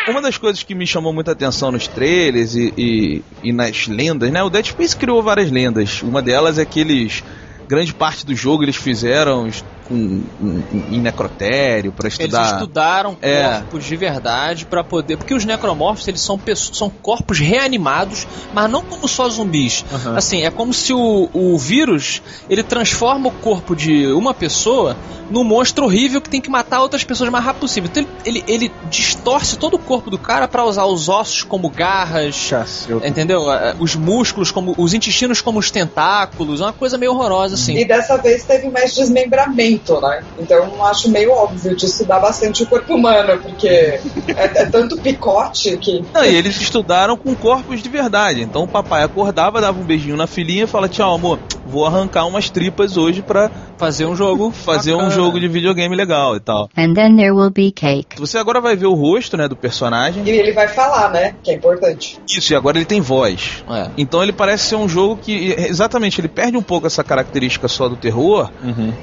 Uma 0.08 0.22
das 0.22 0.38
coisas 0.38 0.62
que 0.64 0.74
me 0.74 0.88
chamou 0.88 1.14
muita 1.14 1.32
atenção 1.32 1.72
nos 1.72 1.88
trailers 1.88 2.56
e, 2.56 2.74
e, 2.78 3.24
e 3.44 3.54
nas 3.54 3.88
lendas, 3.88 4.32
né? 4.32 4.42
O 4.44 4.50
Dead 4.50 4.66
Space 4.66 4.96
criou 4.96 5.22
várias 5.22 5.52
lendas. 5.52 6.02
Uma 6.02 6.22
delas 6.22 6.58
é 6.58 6.66
que 6.66 6.80
eles. 6.80 7.24
Grande 7.68 7.94
parte 7.94 8.26
do 8.26 8.36
jogo 8.36 8.64
eles 8.64 8.76
fizeram 8.76 9.48
com, 9.89 10.24
em, 10.41 10.63
em 10.91 11.00
necrotério 11.01 11.91
pra 11.91 12.08
Eles 12.08 12.19
estudar. 12.19 12.53
estudaram 12.53 13.17
É. 13.22 13.43
corpos 13.60 13.84
de 13.86 13.96
verdade 13.98 14.65
pra 14.65 14.84
poder. 14.84 15.17
Porque 15.17 15.34
os 15.34 15.43
necromorfos 15.43 16.08
eles 16.08 16.22
são, 16.22 16.38
pessoas, 16.38 16.77
são 16.77 16.89
corpos 16.89 17.39
reanimados, 17.39 18.27
mas 18.53 18.69
não 18.69 18.81
como 18.84 19.08
só 19.08 19.27
zumbis. 19.27 19.84
Aham. 19.91 20.17
Assim, 20.17 20.43
é 20.43 20.51
como 20.51 20.74
se 20.74 20.93
o, 20.93 21.29
o 21.34 21.58
vírus 21.58 22.22
ele 22.50 22.63
transforma 22.63 23.27
o 23.27 23.31
corpo 23.31 23.75
de 23.75 24.08
uma 24.13 24.34
pessoa 24.34 24.96
num 25.29 25.43
monstro 25.43 25.86
horrível 25.86 26.19
que 26.22 26.29
tem 26.29 26.41
que 26.41 26.50
matar 26.50 26.81
outras 26.81 27.03
pessoas 27.03 27.29
o 27.29 27.31
mais 27.31 27.43
rápido 27.46 27.62
possível. 27.62 27.89
Então 27.91 28.05
ele, 28.25 28.43
ele, 28.48 28.53
ele 28.65 28.72
distorce 28.89 29.58
todo 29.58 29.75
o 29.75 29.79
corpo 29.79 30.10
do 30.10 30.17
cara 30.17 30.48
pra 30.48 30.63
usar 30.65 30.86
os 30.86 31.08
ossos 31.10 31.43
como 31.43 31.69
garras. 31.69 32.48
Cacilda. 32.50 33.08
Entendeu? 33.08 33.43
Os 33.79 33.96
músculos 33.96 34.51
como. 34.51 34.74
os 34.77 34.93
intestinos 34.93 35.41
como 35.41 35.60
os 35.60 35.69
tentáculos. 35.72 36.62
É 36.62 36.63
uma 36.63 36.74
coisa 36.74 36.98
meio 36.98 37.12
horrorosa, 37.13 37.55
assim. 37.55 37.77
E 37.77 37.86
dessa 37.86 38.17
vez 38.17 38.43
teve 38.43 38.69
mais 38.69 38.93
desmembramento, 38.96 39.79
né? 40.02 40.24
Então 40.40 40.58
eu 40.58 40.86
acho 40.86 41.10
meio 41.10 41.32
óbvio 41.32 41.76
de 41.76 41.86
estudar 41.86 42.20
bastante 42.20 42.64
o 42.64 42.68
corpo 42.68 42.96
humano, 42.96 43.40
porque 43.42 43.68
é, 43.68 44.02
é 44.36 44.66
tanto 44.66 44.98
picote 44.98 45.78
que. 45.78 46.04
Não, 46.14 46.26
e 46.26 46.36
eles 46.36 46.60
estudaram 46.60 47.18
com 47.18 47.36
corpos 47.36 47.82
de 47.82 47.90
verdade. 47.90 48.42
Então 48.42 48.64
o 48.64 48.68
papai 48.68 49.04
acordava, 49.04 49.62
dava 49.62 49.80
um 49.80 49.84
beijinho 49.84 50.18
na 50.18 50.28
filhinha 50.28 50.64
e 50.64 50.68
fala: 50.68 50.88
Tchau, 50.88 51.14
amor, 51.14 51.40
vou 51.66 51.86
arrancar 51.86 52.26
umas 52.26 52.50
tripas 52.50 52.98
hoje 52.98 53.22
pra 53.22 53.50
Fazer 53.80 54.06
um 54.06 54.14
jogo. 54.14 54.52
fazer 54.52 54.94
um 54.94 55.10
jogo 55.10 55.40
de 55.40 55.48
videogame 55.48 55.96
legal 55.96 56.36
e 56.36 56.42
tal. 56.42 56.70
And 56.78 56.94
then 56.94 57.16
there 57.16 57.32
will 57.32 57.50
be 57.50 57.72
cake. 57.72 58.20
Você 58.20 58.38
agora 58.38 58.60
vai 58.60 58.76
ver 58.76 58.88
o 58.88 58.94
rosto, 58.94 59.38
né, 59.38 59.48
do 59.48 59.56
personagem. 59.56 60.22
E 60.26 60.30
ele 60.30 60.52
vai 60.52 60.68
falar, 60.68 61.10
né? 61.10 61.34
Que 61.42 61.52
é 61.52 61.54
importante. 61.54 62.20
Isso, 62.28 62.52
e 62.52 62.56
agora 62.58 62.78
ele 62.78 62.86
tem 62.86 63.00
voz. 63.00 63.64
É. 63.70 63.90
Então 63.98 64.22
ele 64.22 64.34
parece 64.34 64.66
ser 64.66 64.76
um 64.76 64.90
jogo 64.90 65.18
que, 65.22 65.56
exatamente, 65.58 66.20
ele 66.20 66.28
perde 66.28 66.58
um 66.58 66.62
pouco 66.62 66.88
essa 66.88 67.06
característica 67.06 67.70
só 67.70 67.88
do 67.88 67.96
terror 67.96 68.52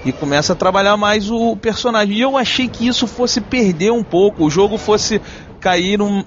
e 0.04 0.12
começa 0.12 0.52
a 0.52 0.56
trabalhar 0.66 0.96
mais 0.96 1.30
o 1.30 1.56
personagem. 1.56 2.16
E 2.16 2.20
eu 2.20 2.36
achei 2.36 2.66
que 2.66 2.88
isso 2.88 3.06
fosse 3.06 3.40
perder 3.40 3.92
um 3.92 4.02
pouco, 4.02 4.44
o 4.44 4.50
jogo 4.50 4.76
fosse 4.76 5.22
cair 5.60 5.96
num. 5.96 6.24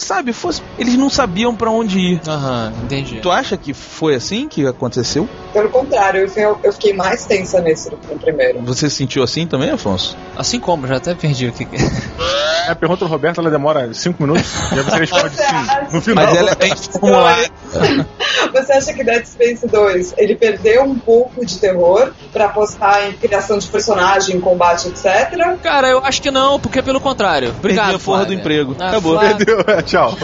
Sabe, 0.00 0.32
fosse. 0.32 0.62
Eles 0.78 0.94
não 0.96 1.10
sabiam 1.10 1.54
pra 1.54 1.70
onde 1.70 1.98
ir. 1.98 2.20
Aham, 2.26 2.72
entendi. 2.84 3.20
Tu 3.20 3.30
acha 3.30 3.56
que 3.56 3.74
foi 3.74 4.14
assim 4.14 4.48
que 4.48 4.66
aconteceu? 4.66 5.28
Pelo 5.52 5.68
contrário, 5.68 6.30
eu, 6.36 6.58
eu 6.62 6.72
fiquei 6.72 6.92
mais 6.94 7.26
tensa 7.26 7.60
nesse 7.60 7.90
do 7.90 7.96
que 7.98 8.12
no 8.14 8.18
primeiro. 8.18 8.60
Você 8.62 8.88
se 8.88 8.96
sentiu 8.96 9.22
assim 9.22 9.46
também, 9.46 9.70
Afonso? 9.70 10.16
Assim 10.36 10.58
como, 10.58 10.86
já 10.86 10.96
até 10.96 11.14
perdi 11.14 11.48
o 11.48 11.52
que. 11.52 11.64
que- 11.66 11.76
A 12.68 12.74
pergunta 12.76 13.04
do 13.04 13.10
Roberto 13.10 13.40
ela 13.40 13.50
demora 13.50 13.92
5 13.92 14.22
minutos 14.22 14.44
e 14.70 14.78
aí 14.78 14.84
você 14.84 14.96
responde 15.00 15.34
Você 15.34 15.42
sim. 15.42 15.54
acha? 15.56 15.88
No 15.90 16.00
final. 16.00 16.24
Mas 16.24 16.36
ela 16.36 16.50
é 16.50 16.54
bem 16.54 16.76
formulada. 16.76 17.50
Você 18.52 18.72
acha 18.72 18.92
que 18.92 19.02
Dead 19.02 19.24
Space 19.24 19.66
2 19.66 20.14
ele 20.16 20.36
perdeu 20.36 20.84
um 20.84 20.96
pouco 20.96 21.44
de 21.44 21.58
terror 21.58 22.12
pra 22.32 22.44
apostar 22.46 23.08
em 23.08 23.12
criação 23.14 23.58
de 23.58 23.66
personagem, 23.66 24.36
em 24.36 24.40
combate, 24.40 24.86
etc? 24.88 25.58
Cara, 25.62 25.88
eu 25.88 25.98
acho 26.04 26.22
que 26.22 26.30
não, 26.30 26.60
porque 26.60 26.80
pelo 26.80 27.00
contrário. 27.00 27.52
Obrigado, 27.58 27.86
Perdi 27.88 28.02
a 28.02 28.04
porra 28.04 28.24
do 28.26 28.34
emprego. 28.34 28.76
Ah, 28.78 28.88
Acabou. 28.90 29.18
Flávia, 29.18 29.32
Entendeu? 29.34 29.64
Tchau. 29.90 30.16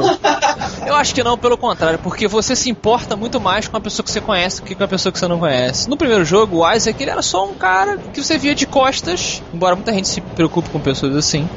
Eu 0.87 0.94
acho 0.94 1.12
que 1.12 1.25
não, 1.25 1.37
pelo 1.37 1.58
contrário, 1.58 1.99
porque 1.99 2.28
você 2.28 2.54
se 2.54 2.70
importa 2.70 3.16
muito 3.16 3.40
mais 3.40 3.66
com 3.66 3.76
a 3.76 3.80
pessoa 3.80 4.04
que 4.04 4.12
você 4.12 4.20
conhece 4.20 4.61
do 4.61 4.64
que 4.64 4.76
com 4.76 4.85
a 4.85 4.88
pessoa 4.88 5.12
que 5.12 5.18
você 5.18 5.26
não 5.26 5.40
conhece. 5.40 5.90
No 5.90 5.96
primeiro 5.96 6.25
jogo, 6.25 6.58
o 6.58 6.73
Isaac 6.73 7.02
ele 7.02 7.11
era 7.11 7.23
só 7.23 7.44
um 7.44 7.54
cara 7.54 7.99
que 8.14 8.23
você 8.23 8.38
via 8.38 8.54
de 8.54 8.64
costas, 8.64 9.42
embora 9.52 9.75
muita 9.75 9.92
gente 9.92 10.06
se 10.06 10.20
preocupe 10.20 10.70
com 10.70 10.78
pessoas 10.78 11.16
assim. 11.16 11.49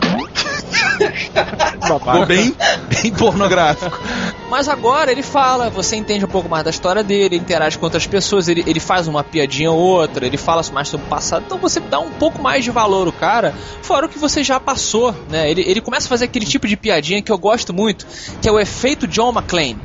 Ficou 0.70 2.26
bem, 2.26 2.56
bem 3.02 3.12
pornográfico. 3.12 4.00
Mas 4.50 4.68
agora 4.68 5.12
ele 5.12 5.22
fala, 5.22 5.70
você 5.70 5.96
entende 5.96 6.26
um 6.26 6.28
pouco 6.28 6.50
mais 6.50 6.64
da 6.64 6.70
história 6.70 7.04
dele, 7.04 7.26
ele 7.26 7.36
interage 7.38 7.78
com 7.78 7.86
outras 7.86 8.08
pessoas, 8.08 8.48
ele, 8.48 8.64
ele 8.66 8.80
faz 8.80 9.08
uma 9.08 9.24
piadinha 9.24 9.72
ou 9.72 9.78
outra, 9.78 10.26
ele 10.26 10.38
fala 10.38 10.62
mais 10.74 10.88
sobre 10.88 11.06
o 11.06 11.10
passado, 11.10 11.44
então 11.46 11.58
você 11.58 11.80
dá 11.80 12.00
um 12.00 12.10
pouco 12.12 12.42
mais 12.42 12.64
de 12.64 12.72
valor 12.72 13.08
ao 13.08 13.14
cara, 13.14 13.54
fora 13.82 14.08
o 14.08 14.10
que 14.10 14.18
você 14.18 14.44
já 14.44 14.60
passou, 14.60 15.16
né? 15.30 15.50
Ele, 15.50 15.62
ele 15.62 15.82
começa 15.82 16.08
a 16.08 16.10
fazer 16.10 16.26
aquele 16.26 16.46
tipo 16.46 16.68
de 16.68 16.76
piadinha 16.76 17.22
que 17.22 17.32
eu 17.32 17.38
gosto 17.38 17.74
muito, 17.74 18.06
que 18.42 18.50
é 18.50 18.52
o 18.52 18.60
efeito 18.60 19.08
John 19.08 19.32
McClane. 19.32 19.78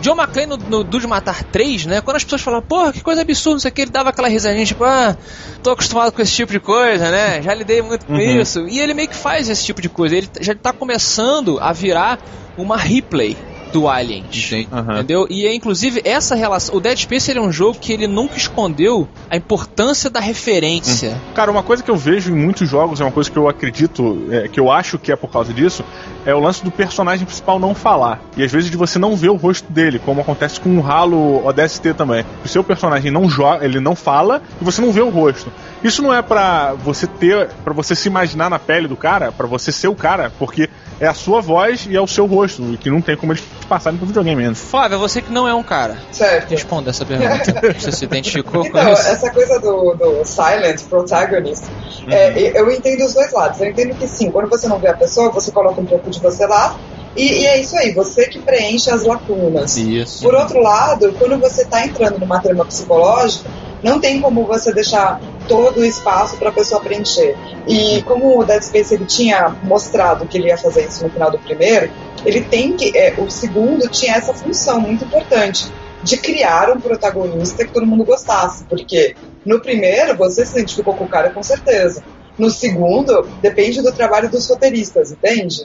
John 0.00 0.16
McClane 0.16 0.46
no, 0.46 0.56
no 0.56 0.84
Duro 0.84 1.02
de 1.02 1.06
Matar 1.06 1.44
3, 1.44 1.86
né? 1.86 2.00
Quando 2.00 2.16
as 2.16 2.24
pessoas 2.24 2.42
falam, 2.42 2.60
porra, 2.60 2.92
que 2.92 3.00
coisa 3.00 3.22
absurda, 3.22 3.54
não 3.54 3.60
sei 3.60 3.70
o 3.70 3.74
que, 3.74 3.82
ele 3.82 3.90
dava 3.90 4.10
aquela 4.10 4.28
risadinha, 4.28 4.66
tipo, 4.66 4.84
ah, 4.84 5.16
tô 5.62 5.70
acostumado 5.70 6.12
com 6.12 6.20
esse 6.20 6.34
tipo 6.34 6.52
de 6.52 6.60
coisa, 6.60 7.10
né? 7.10 7.42
Já 7.42 7.54
lidei 7.54 7.80
muito 7.80 8.06
com 8.06 8.16
isso. 8.16 8.66
E 8.68 8.80
ele 8.80 8.94
meio 8.94 9.07
que 9.08 9.16
faz 9.16 9.48
esse 9.48 9.64
tipo 9.64 9.82
de 9.82 9.88
coisa. 9.88 10.16
Ele 10.16 10.28
já 10.40 10.54
tá 10.54 10.72
começando 10.72 11.58
a 11.60 11.72
virar 11.72 12.18
uma 12.56 12.76
replay. 12.76 13.36
Do 13.72 13.88
Alien. 13.88 14.24
Aham. 14.72 14.94
Entendeu? 14.94 15.26
E 15.30 15.46
é, 15.46 15.54
inclusive 15.54 16.00
essa 16.04 16.34
relação. 16.34 16.74
O 16.74 16.80
Dead 16.80 16.98
Space 16.98 17.30
ele 17.30 17.38
é 17.38 17.42
um 17.42 17.52
jogo 17.52 17.78
que 17.78 17.92
ele 17.92 18.06
nunca 18.06 18.36
escondeu 18.36 19.08
a 19.30 19.36
importância 19.36 20.10
da 20.10 20.20
referência. 20.20 21.20
Cara, 21.34 21.50
uma 21.50 21.62
coisa 21.62 21.82
que 21.82 21.90
eu 21.90 21.96
vejo 21.96 22.30
em 22.30 22.36
muitos 22.36 22.68
jogos, 22.68 23.00
é 23.00 23.04
uma 23.04 23.12
coisa 23.12 23.30
que 23.30 23.36
eu 23.36 23.48
acredito, 23.48 24.26
é, 24.30 24.48
que 24.48 24.58
eu 24.58 24.70
acho 24.70 24.98
que 24.98 25.12
é 25.12 25.16
por 25.16 25.30
causa 25.30 25.52
disso, 25.52 25.84
é 26.24 26.34
o 26.34 26.40
lance 26.40 26.64
do 26.64 26.70
personagem 26.70 27.24
principal 27.24 27.58
não 27.58 27.74
falar. 27.74 28.20
E 28.36 28.42
às 28.42 28.52
vezes 28.52 28.70
de 28.70 28.76
você 28.76 28.98
não 28.98 29.16
ver 29.16 29.30
o 29.30 29.36
rosto 29.36 29.70
dele, 29.72 29.98
como 29.98 30.20
acontece 30.20 30.60
com 30.60 30.78
o 30.78 30.86
Halo 30.86 31.46
ODST 31.46 31.94
também. 31.94 32.24
O 32.44 32.48
seu 32.48 32.62
personagem 32.64 33.10
não 33.10 33.28
joga, 33.28 33.64
ele 33.64 33.80
não 33.80 33.94
fala 33.94 34.42
e 34.60 34.64
você 34.64 34.80
não 34.80 34.92
vê 34.92 35.00
o 35.00 35.08
rosto. 35.08 35.52
Isso 35.82 36.02
não 36.02 36.12
é 36.12 36.20
pra 36.22 36.74
você 36.74 37.06
ter, 37.06 37.48
para 37.64 37.72
você 37.72 37.94
se 37.94 38.08
imaginar 38.08 38.50
na 38.50 38.58
pele 38.58 38.88
do 38.88 38.96
cara, 38.96 39.30
pra 39.30 39.46
você 39.46 39.70
ser 39.70 39.88
o 39.88 39.94
cara, 39.94 40.32
porque 40.38 40.68
é 41.00 41.06
a 41.06 41.14
sua 41.14 41.40
voz 41.40 41.86
e 41.88 41.96
é 41.96 42.00
o 42.00 42.06
seu 42.06 42.26
rosto, 42.26 42.62
e 42.72 42.76
que 42.76 42.90
não 42.90 43.00
tem 43.00 43.16
como 43.16 43.32
eles 43.32 43.44
passarem 43.66 43.98
pro 43.98 44.06
videogame 44.06 44.40
mesmo. 44.42 44.54
Flávia, 44.56 44.98
você 44.98 45.20
que 45.22 45.32
não 45.32 45.46
é 45.48 45.54
um 45.54 45.62
cara. 45.62 45.98
Certo. 46.12 46.50
Responda 46.50 46.90
essa 46.90 47.04
pergunta. 47.04 47.54
Você 47.78 47.92
se 47.92 48.04
identificou 48.04 48.62
com 48.62 48.68
Então, 48.68 48.92
isso? 48.92 49.08
essa 49.08 49.30
coisa 49.30 49.58
do, 49.58 49.94
do 49.94 50.24
silent 50.24 50.82
protagonist, 50.84 51.64
é, 52.08 52.58
eu 52.58 52.70
entendo 52.70 53.04
os 53.04 53.14
dois 53.14 53.32
lados. 53.32 53.60
Eu 53.60 53.66
entendo 53.68 53.94
que 53.94 54.06
sim, 54.08 54.30
quando 54.30 54.48
você 54.48 54.66
não 54.68 54.78
vê 54.78 54.88
a 54.88 54.94
pessoa, 54.94 55.30
você 55.30 55.50
coloca 55.50 55.80
um 55.80 55.86
pouco 55.86 56.10
de 56.10 56.18
você 56.20 56.46
lá, 56.46 56.76
e, 57.16 57.40
e 57.42 57.46
é 57.46 57.60
isso 57.60 57.76
aí, 57.76 57.92
você 57.92 58.26
que 58.26 58.38
preenche 58.38 58.90
as 58.90 59.04
lacunas. 59.04 59.76
Isso. 59.76 60.22
Por 60.22 60.34
outro 60.34 60.60
lado, 60.60 61.12
quando 61.18 61.38
você 61.38 61.62
está 61.62 61.84
entrando 61.84 62.18
numa 62.18 62.40
trama 62.40 62.64
psicológica, 62.64 63.48
não 63.82 64.00
tem 64.00 64.20
como 64.20 64.44
você 64.44 64.72
deixar 64.72 65.20
todo 65.46 65.80
o 65.80 65.84
espaço 65.84 66.36
para 66.36 66.50
a 66.50 66.52
pessoa 66.52 66.80
preencher. 66.80 67.36
E 67.66 68.02
como 68.02 68.38
o 68.38 68.44
Dead 68.44 68.62
Space 68.62 68.92
ele 68.94 69.04
tinha 69.06 69.54
mostrado 69.62 70.26
que 70.26 70.36
ele 70.38 70.48
ia 70.48 70.58
fazer 70.58 70.86
isso 70.86 71.04
no 71.04 71.10
final 71.10 71.30
do 71.30 71.38
primeiro, 71.38 71.90
ele 72.24 72.42
tem 72.42 72.76
que. 72.76 72.96
é, 72.96 73.14
o 73.18 73.30
segundo 73.30 73.88
tinha 73.88 74.14
essa 74.14 74.32
função 74.34 74.80
muito 74.80 75.04
importante 75.04 75.70
de 76.02 76.16
criar 76.16 76.70
um 76.70 76.80
protagonista 76.80 77.64
que 77.64 77.72
todo 77.72 77.86
mundo 77.86 78.04
gostasse. 78.04 78.64
Porque 78.64 79.14
no 79.44 79.60
primeiro 79.60 80.16
você 80.16 80.44
se 80.44 80.52
identificou 80.52 80.94
com 80.94 81.04
o 81.04 81.08
cara 81.08 81.30
com 81.30 81.42
certeza. 81.42 82.02
No 82.38 82.50
segundo, 82.50 83.28
depende 83.42 83.82
do 83.82 83.92
trabalho 83.92 84.30
dos 84.30 84.48
roteiristas, 84.48 85.10
entende? 85.10 85.62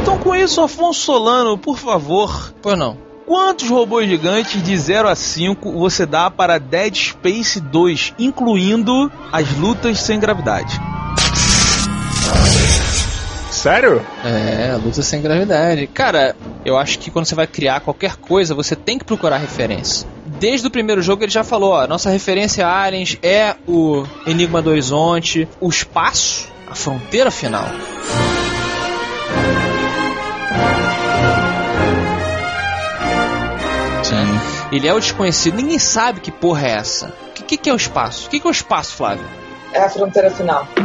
Então, 0.00 0.16
com 0.18 0.36
isso, 0.36 0.60
Afonso 0.60 1.00
Solano, 1.00 1.58
por 1.58 1.76
favor, 1.76 2.54
Pois 2.62 2.78
não. 2.78 3.13
Quantos 3.26 3.68
robôs 3.68 4.08
gigantes 4.08 4.62
de 4.62 4.76
0 4.76 5.08
a 5.08 5.14
5 5.14 5.72
você 5.72 6.06
dá 6.06 6.30
para 6.30 6.58
Dead 6.58 6.94
Space 6.94 7.60
2, 7.60 8.14
incluindo 8.18 9.10
as 9.32 9.50
lutas 9.56 10.00
sem 10.00 10.18
gravidade? 10.18 10.80
Sério? 13.50 14.04
É, 14.22 14.76
luta 14.76 15.02
sem 15.02 15.22
gravidade. 15.22 15.86
Cara, 15.86 16.36
eu 16.64 16.76
acho 16.76 16.98
que 16.98 17.10
quando 17.10 17.24
você 17.24 17.34
vai 17.34 17.46
criar 17.46 17.80
qualquer 17.80 18.16
coisa, 18.16 18.54
você 18.54 18.76
tem 18.76 18.98
que 18.98 19.04
procurar 19.04 19.38
referência. 19.38 20.06
Desde 20.38 20.66
o 20.66 20.70
primeiro 20.70 21.00
jogo 21.00 21.24
ele 21.24 21.30
já 21.30 21.42
falou, 21.42 21.72
ó, 21.72 21.86
nossa 21.86 22.10
referência 22.10 22.66
a 22.66 22.82
Aliens 22.82 23.16
é 23.22 23.54
o 23.66 24.04
Enigma 24.26 24.60
do 24.60 24.68
Horizonte, 24.68 25.48
o 25.60 25.70
espaço, 25.70 26.48
a 26.68 26.74
fronteira 26.74 27.30
final. 27.30 27.64
Ele 34.74 34.88
é 34.88 34.92
o 34.92 34.98
desconhecido, 34.98 35.54
ninguém 35.54 35.78
sabe 35.78 36.18
que 36.18 36.32
porra 36.32 36.66
é 36.66 36.72
essa. 36.72 37.14
O 37.28 37.32
que, 37.32 37.44
que, 37.44 37.56
que 37.56 37.70
é 37.70 37.72
o 37.72 37.76
espaço? 37.76 38.26
O 38.26 38.30
que, 38.30 38.40
que 38.40 38.46
é 38.46 38.50
o 38.50 38.50
espaço, 38.50 38.96
Flávio? 38.96 39.24
É 39.72 39.84
a 39.84 39.88
fronteira 39.88 40.32
final. 40.32 40.66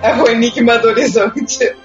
é 0.00 0.14
o 0.14 0.26
enigma 0.26 0.78
do 0.78 0.88
horizonte. 0.88 1.76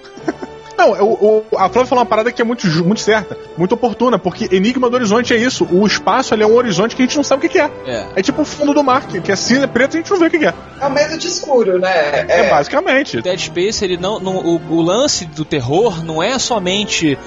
Não, 0.80 0.92
o, 0.92 1.44
o- 1.52 1.56
a 1.58 1.68
Flávia 1.68 1.86
falou 1.86 2.02
uma 2.02 2.06
parada 2.08 2.32
que 2.32 2.40
é 2.40 2.44
muito, 2.44 2.66
muito 2.84 3.00
certa, 3.00 3.36
muito 3.56 3.74
oportuna, 3.74 4.18
porque 4.18 4.48
Enigma 4.54 4.88
do 4.88 4.96
Horizonte 4.96 5.34
é 5.34 5.36
isso. 5.36 5.66
O 5.70 5.86
espaço 5.86 6.32
ali 6.32 6.42
é 6.42 6.46
um 6.46 6.54
horizonte 6.54 6.96
que 6.96 7.02
a 7.02 7.04
gente 7.04 7.16
não 7.16 7.24
sabe 7.24 7.46
o 7.46 7.50
que, 7.50 7.58
é. 7.58 7.70
É. 7.86 8.06
É 8.16 8.22
tipo 8.22 8.42
o 8.42 8.44
fundo 8.44 8.72
do 8.72 8.82
mar, 8.82 9.06
que 9.06 9.20
que 9.20 9.30
é 9.30 9.36
cinza, 9.36 9.68
preto, 9.68 9.94
a 9.96 10.00
gente 10.00 10.10
não 10.10 10.18
vê 10.18 10.26
o 10.26 10.30
que, 10.30 10.46
é. 10.46 10.54
É 10.80 10.86
o 10.86 10.90
medo 10.90 11.18
de 11.18 11.26
escuro, 11.28 11.78
né? 11.78 12.24
É, 12.28 12.48
basicamente. 12.50 13.20
Dead 13.20 13.38
Space, 13.38 13.84
ele 13.84 13.96
não, 13.98 14.18
não- 14.18 14.36
o, 14.38 14.60
o 14.70 14.80
lance 14.80 15.24
do 15.26 15.44
terror 15.44 16.02
não 16.04 16.22
é 16.22 16.38
somente 16.38 17.18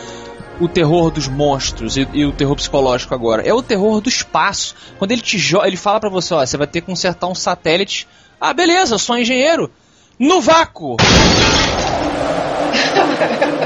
o 0.59 0.67
terror 0.67 1.09
dos 1.11 1.27
monstros 1.27 1.97
e, 1.97 2.07
e 2.13 2.25
o 2.25 2.31
terror 2.31 2.55
psicológico 2.55 3.13
agora, 3.13 3.41
é 3.43 3.53
o 3.53 3.61
terror 3.61 3.99
do 4.01 4.09
espaço. 4.09 4.75
Quando 4.97 5.11
ele 5.11 5.21
te 5.21 5.37
joga, 5.37 5.67
ele 5.67 5.77
fala 5.77 5.99
pra 5.99 6.09
você, 6.09 6.33
ó, 6.33 6.45
você 6.45 6.57
vai 6.57 6.67
ter 6.67 6.81
que 6.81 6.87
consertar 6.87 7.27
um 7.27 7.35
satélite. 7.35 8.07
Ah, 8.39 8.53
beleza, 8.53 8.95
eu 8.95 8.99
sou 8.99 9.17
engenheiro. 9.17 9.69
No 10.19 10.39
vácuo. 10.41 10.95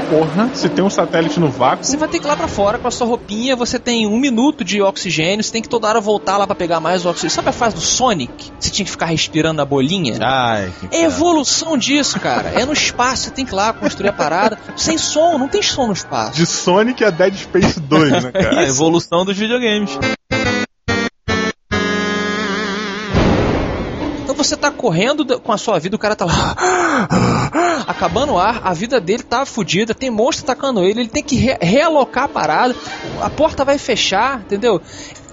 Porra, 0.08 0.50
se 0.54 0.68
tem 0.70 0.82
um 0.82 0.88
satélite 0.88 1.38
no 1.38 1.48
vácuo. 1.48 1.84
Você 1.84 1.96
vai 1.96 2.08
ter 2.08 2.18
que 2.18 2.24
ir 2.24 2.28
lá 2.28 2.36
pra 2.36 2.48
fora 2.48 2.78
com 2.78 2.88
a 2.88 2.90
sua 2.90 3.06
roupinha, 3.06 3.54
você 3.54 3.78
tem 3.78 4.06
um 4.06 4.18
minuto 4.18 4.64
de 4.64 4.80
oxigênio, 4.80 5.44
você 5.44 5.52
tem 5.52 5.60
que 5.60 5.68
toda 5.68 5.86
hora 5.86 6.00
voltar 6.00 6.38
lá 6.38 6.46
pra 6.46 6.56
pegar 6.56 6.80
mais 6.80 7.04
oxigênio. 7.04 7.34
Sabe 7.34 7.50
a 7.50 7.52
fase 7.52 7.74
do 7.74 7.80
Sonic? 7.80 8.50
Você 8.58 8.70
tinha 8.70 8.84
que 8.84 8.90
ficar 8.90 9.06
respirando 9.06 9.60
a 9.60 9.64
bolinha? 9.64 10.18
Ai, 10.20 10.72
que 10.80 10.96
É 10.96 11.04
evolução 11.04 11.76
disso, 11.76 12.18
cara. 12.20 12.48
É 12.48 12.64
no 12.64 12.72
espaço, 12.72 13.24
você 13.24 13.30
tem 13.30 13.44
que 13.44 13.52
ir 13.52 13.56
lá 13.56 13.72
construir 13.72 14.08
a 14.08 14.12
parada. 14.12 14.58
Sem 14.76 14.96
som, 14.96 15.36
não 15.36 15.48
tem 15.48 15.62
som 15.62 15.86
no 15.86 15.92
espaço. 15.92 16.36
De 16.36 16.46
Sonic 16.46 17.04
a 17.04 17.10
Dead 17.10 17.34
Space 17.34 17.78
2, 17.78 18.10
né, 18.24 18.32
cara? 18.32 18.60
a 18.60 18.64
evolução 18.64 19.24
dos 19.24 19.36
videogames. 19.36 19.98
Você 24.38 24.56
tá 24.56 24.70
correndo 24.70 25.38
com 25.40 25.52
a 25.52 25.58
sua 25.58 25.78
vida, 25.78 25.96
o 25.96 25.98
cara 25.98 26.16
tá 26.16 26.24
lá. 26.24 26.56
Acabando 27.86 28.32
o 28.34 28.38
ar, 28.38 28.60
a 28.64 28.72
vida 28.72 29.00
dele 29.00 29.22
tá 29.22 29.44
fodida, 29.44 29.94
tem 29.94 30.10
monstro 30.10 30.44
atacando 30.44 30.82
ele, 30.84 31.00
ele 31.00 31.08
tem 31.08 31.22
que 31.22 31.36
re- 31.36 31.58
realocar 31.60 32.24
a 32.24 32.28
parada, 32.28 32.74
a 33.20 33.28
porta 33.30 33.64
vai 33.64 33.78
fechar, 33.78 34.40
entendeu? 34.40 34.80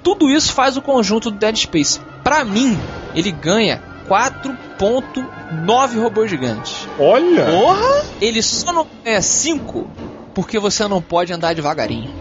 Tudo 0.04 0.30
isso 0.30 0.54
faz 0.54 0.76
o 0.78 0.82
conjunto 0.82 1.32
do 1.32 1.38
Dead 1.38 1.56
Space. 1.58 2.00
Pra 2.24 2.44
mim, 2.46 2.78
ele 3.14 3.32
ganha 3.32 3.82
4.9 4.10 6.02
robôs 6.02 6.30
gigantes. 6.30 6.88
Olha! 7.00 7.46
Porra! 7.46 8.06
Ele 8.22 8.42
só 8.42 8.72
não 8.72 8.88
ganha 9.04 9.22
5 9.22 9.88
porque 10.34 10.60
você 10.60 10.88
não 10.88 11.02
pode 11.02 11.32
andar 11.34 11.54
devagarinho. 11.56 12.14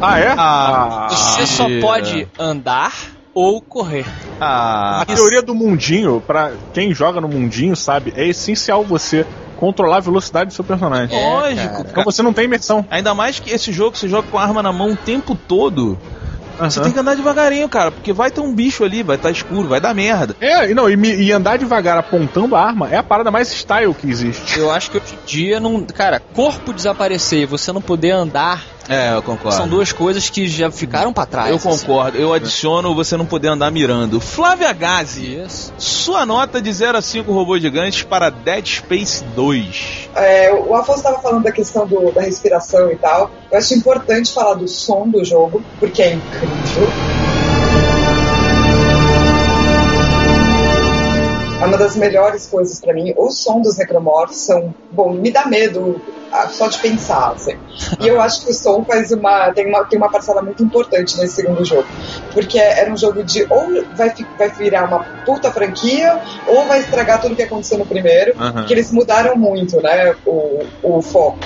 Ah, 0.00 0.18
é? 0.18 0.34
Ah, 0.36 1.08
Você 1.10 1.46
só 1.46 1.66
pode 1.80 2.28
andar 2.38 2.92
ou 3.36 3.60
correr. 3.60 4.06
Ah, 4.40 5.02
A 5.02 5.04
teoria 5.04 5.42
do 5.42 5.54
mundinho, 5.54 6.22
pra 6.26 6.52
quem 6.72 6.94
joga 6.94 7.20
no 7.20 7.28
mundinho, 7.28 7.76
sabe, 7.76 8.12
é 8.16 8.26
essencial 8.26 8.82
você 8.82 9.26
controlar 9.58 9.98
a 9.98 10.00
velocidade 10.00 10.48
do 10.48 10.54
seu 10.54 10.64
personagem. 10.64 11.14
É, 11.18 11.28
lógico, 11.30 11.74
cara. 11.76 11.88
Então 11.90 12.04
você 12.04 12.22
não 12.22 12.32
tem 12.32 12.46
imersão. 12.46 12.84
Ainda 12.90 13.14
mais 13.14 13.38
que 13.38 13.50
esse 13.50 13.72
jogo 13.72 13.96
você 13.96 14.08
joga 14.08 14.26
com 14.28 14.38
a 14.38 14.42
arma 14.42 14.62
na 14.62 14.72
mão 14.72 14.92
o 14.92 14.96
tempo 14.96 15.34
todo. 15.34 15.98
Você 16.58 16.78
Aham. 16.78 16.84
tem 16.84 16.92
que 16.94 16.98
andar 16.98 17.14
devagarinho, 17.14 17.68
cara, 17.68 17.90
porque 17.90 18.14
vai 18.14 18.30
ter 18.30 18.40
um 18.40 18.54
bicho 18.54 18.82
ali, 18.82 19.02
vai 19.02 19.16
estar 19.16 19.30
escuro, 19.30 19.68
vai 19.68 19.78
dar 19.78 19.94
merda. 19.94 20.34
É, 20.40 20.70
e 20.70 20.74
não, 20.74 20.88
e, 20.88 20.96
me- 20.96 21.14
e 21.14 21.30
andar 21.30 21.58
devagar 21.58 21.98
apontando 21.98 22.56
a 22.56 22.62
arma 22.62 22.88
é 22.90 22.96
a 22.96 23.02
parada 23.02 23.30
mais 23.30 23.52
style 23.52 23.92
que 23.92 24.08
existe. 24.08 24.58
Eu 24.58 24.70
acho 24.70 24.90
que 24.90 24.96
hoje 24.96 25.12
em 25.12 25.26
dia 25.26 25.60
não. 25.60 25.82
Cara, 25.82 26.18
corpo 26.32 26.72
desaparecer 26.72 27.40
e 27.40 27.46
você 27.46 27.70
não 27.72 27.82
poder 27.82 28.12
andar 28.12 28.64
É, 28.88 29.14
eu 29.14 29.22
concordo. 29.22 29.56
são 29.56 29.66
duas 29.68 29.92
coisas 29.92 30.30
que 30.30 30.46
já 30.46 30.70
ficaram 30.70 31.12
pra 31.12 31.26
trás. 31.26 31.50
Eu 31.50 31.56
assim. 31.56 31.68
concordo. 31.86 32.16
Eu 32.18 32.32
adiciono 32.32 32.94
você 32.94 33.16
não 33.16 33.26
poder 33.26 33.48
andar 33.48 33.70
mirando. 33.70 34.20
Flávia 34.20 34.72
Gazi, 34.72 35.42
Isso. 35.44 35.72
sua 35.76 36.24
nota 36.24 36.60
de 36.62 36.72
0 36.72 36.96
a 36.98 37.02
5 37.02 37.32
robôs 37.32 37.60
gigantes 37.60 38.02
para 38.04 38.30
Dead 38.30 38.64
Space 38.66 39.24
2. 39.34 40.08
É, 40.14 40.52
o 40.52 40.74
Afonso 40.74 40.98
estava 40.98 41.18
falando 41.20 41.42
da 41.42 41.52
questão 41.52 41.86
do- 41.86 42.12
da 42.12 42.20
respiração 42.20 42.90
e 42.92 42.96
tal. 42.96 43.30
Eu 43.50 43.58
acho 43.58 43.74
importante 43.74 44.32
falar 44.32 44.54
do 44.54 44.68
som 44.68 45.08
do 45.08 45.24
jogo, 45.24 45.62
porque 45.80 46.02
é 46.02 46.12
incrível. 46.14 46.88
É 51.60 51.64
uma 51.66 51.78
das 51.78 51.96
melhores 51.96 52.46
coisas 52.46 52.78
pra 52.80 52.92
mim. 52.92 53.14
O 53.16 53.30
som 53.30 53.60
dos 53.60 53.76
necromorphs 53.78 54.36
são. 54.38 54.74
Bom, 54.92 55.12
me 55.14 55.30
dá 55.30 55.46
medo 55.46 56.00
só 56.50 56.68
de 56.68 56.78
pensar, 56.78 57.32
assim. 57.32 57.56
E 58.00 58.08
eu 58.08 58.20
acho 58.20 58.44
que 58.44 58.50
o 58.50 58.54
som 58.54 58.84
faz 58.84 59.12
uma. 59.12 59.52
Tem 59.52 59.66
uma, 59.66 59.84
tem 59.84 59.98
uma 59.98 60.10
parcela 60.10 60.42
muito 60.42 60.62
importante 60.62 61.18
nesse 61.18 61.36
segundo 61.36 61.64
jogo. 61.64 61.86
Porque 62.32 62.58
era 62.58 62.92
um 62.92 62.96
jogo 62.96 63.22
de. 63.22 63.46
Ou 63.50 63.84
vai, 63.94 64.12
vai 64.38 64.50
virar 64.50 64.84
uma 64.84 65.00
puta 65.24 65.50
franquia, 65.50 66.20
ou 66.46 66.64
vai 66.66 66.80
estragar 66.80 67.20
tudo 67.20 67.36
que 67.36 67.42
aconteceu 67.42 67.78
no 67.78 67.86
primeiro. 67.86 68.34
Aham. 68.38 68.52
Porque 68.52 68.74
eles 68.74 68.92
mudaram 68.92 69.36
muito, 69.36 69.80
né? 69.80 70.14
O, 70.24 70.64
o 70.82 71.02
foco. 71.02 71.38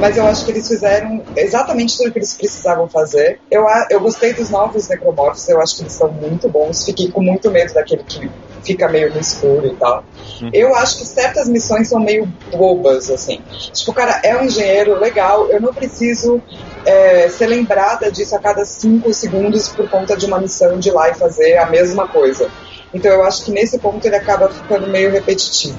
Mas 0.00 0.16
eu 0.16 0.26
acho 0.26 0.46
que 0.46 0.52
eles 0.52 0.66
fizeram 0.66 1.22
exatamente 1.36 1.96
tudo 1.96 2.10
que 2.10 2.18
eles 2.18 2.32
precisavam 2.32 2.88
fazer. 2.88 3.38
Eu, 3.50 3.66
eu 3.90 4.00
gostei 4.00 4.32
dos 4.32 4.48
novos 4.48 4.88
necromorphs, 4.88 5.46
eu 5.48 5.60
acho 5.60 5.76
que 5.76 5.82
eles 5.82 5.92
são 5.92 6.10
muito 6.10 6.48
bons. 6.48 6.86
Fiquei 6.86 7.10
com 7.10 7.22
muito 7.22 7.50
medo 7.50 7.74
daquele 7.74 8.02
que 8.04 8.30
fica 8.62 8.88
meio 8.88 9.12
no 9.12 9.20
escuro 9.20 9.66
e 9.66 9.76
tal. 9.76 10.04
Eu 10.52 10.74
acho 10.74 10.98
que 10.98 11.06
certas 11.06 11.48
missões 11.48 11.88
são 11.88 12.00
meio 12.00 12.26
bobas, 12.52 13.10
assim. 13.10 13.40
Tipo, 13.72 13.90
o 13.90 13.94
cara 13.94 14.20
é 14.22 14.36
um 14.36 14.44
engenheiro 14.44 14.98
legal, 14.98 15.48
eu 15.48 15.60
não 15.60 15.72
preciso 15.72 16.42
é, 16.84 17.28
ser 17.28 17.46
lembrada 17.46 18.10
disso 18.10 18.34
a 18.34 18.38
cada 18.38 18.64
cinco 18.64 19.12
segundos 19.12 19.68
por 19.68 19.88
conta 19.88 20.16
de 20.16 20.26
uma 20.26 20.38
missão 20.38 20.78
de 20.78 20.88
ir 20.88 20.92
lá 20.92 21.10
e 21.10 21.14
fazer 21.14 21.56
a 21.58 21.66
mesma 21.66 22.08
coisa. 22.08 22.50
Então 22.92 23.10
eu 23.10 23.24
acho 23.24 23.44
que 23.44 23.50
nesse 23.50 23.78
ponto 23.78 24.04
ele 24.04 24.16
acaba 24.16 24.48
ficando 24.48 24.86
meio 24.88 25.10
repetitivo. 25.10 25.78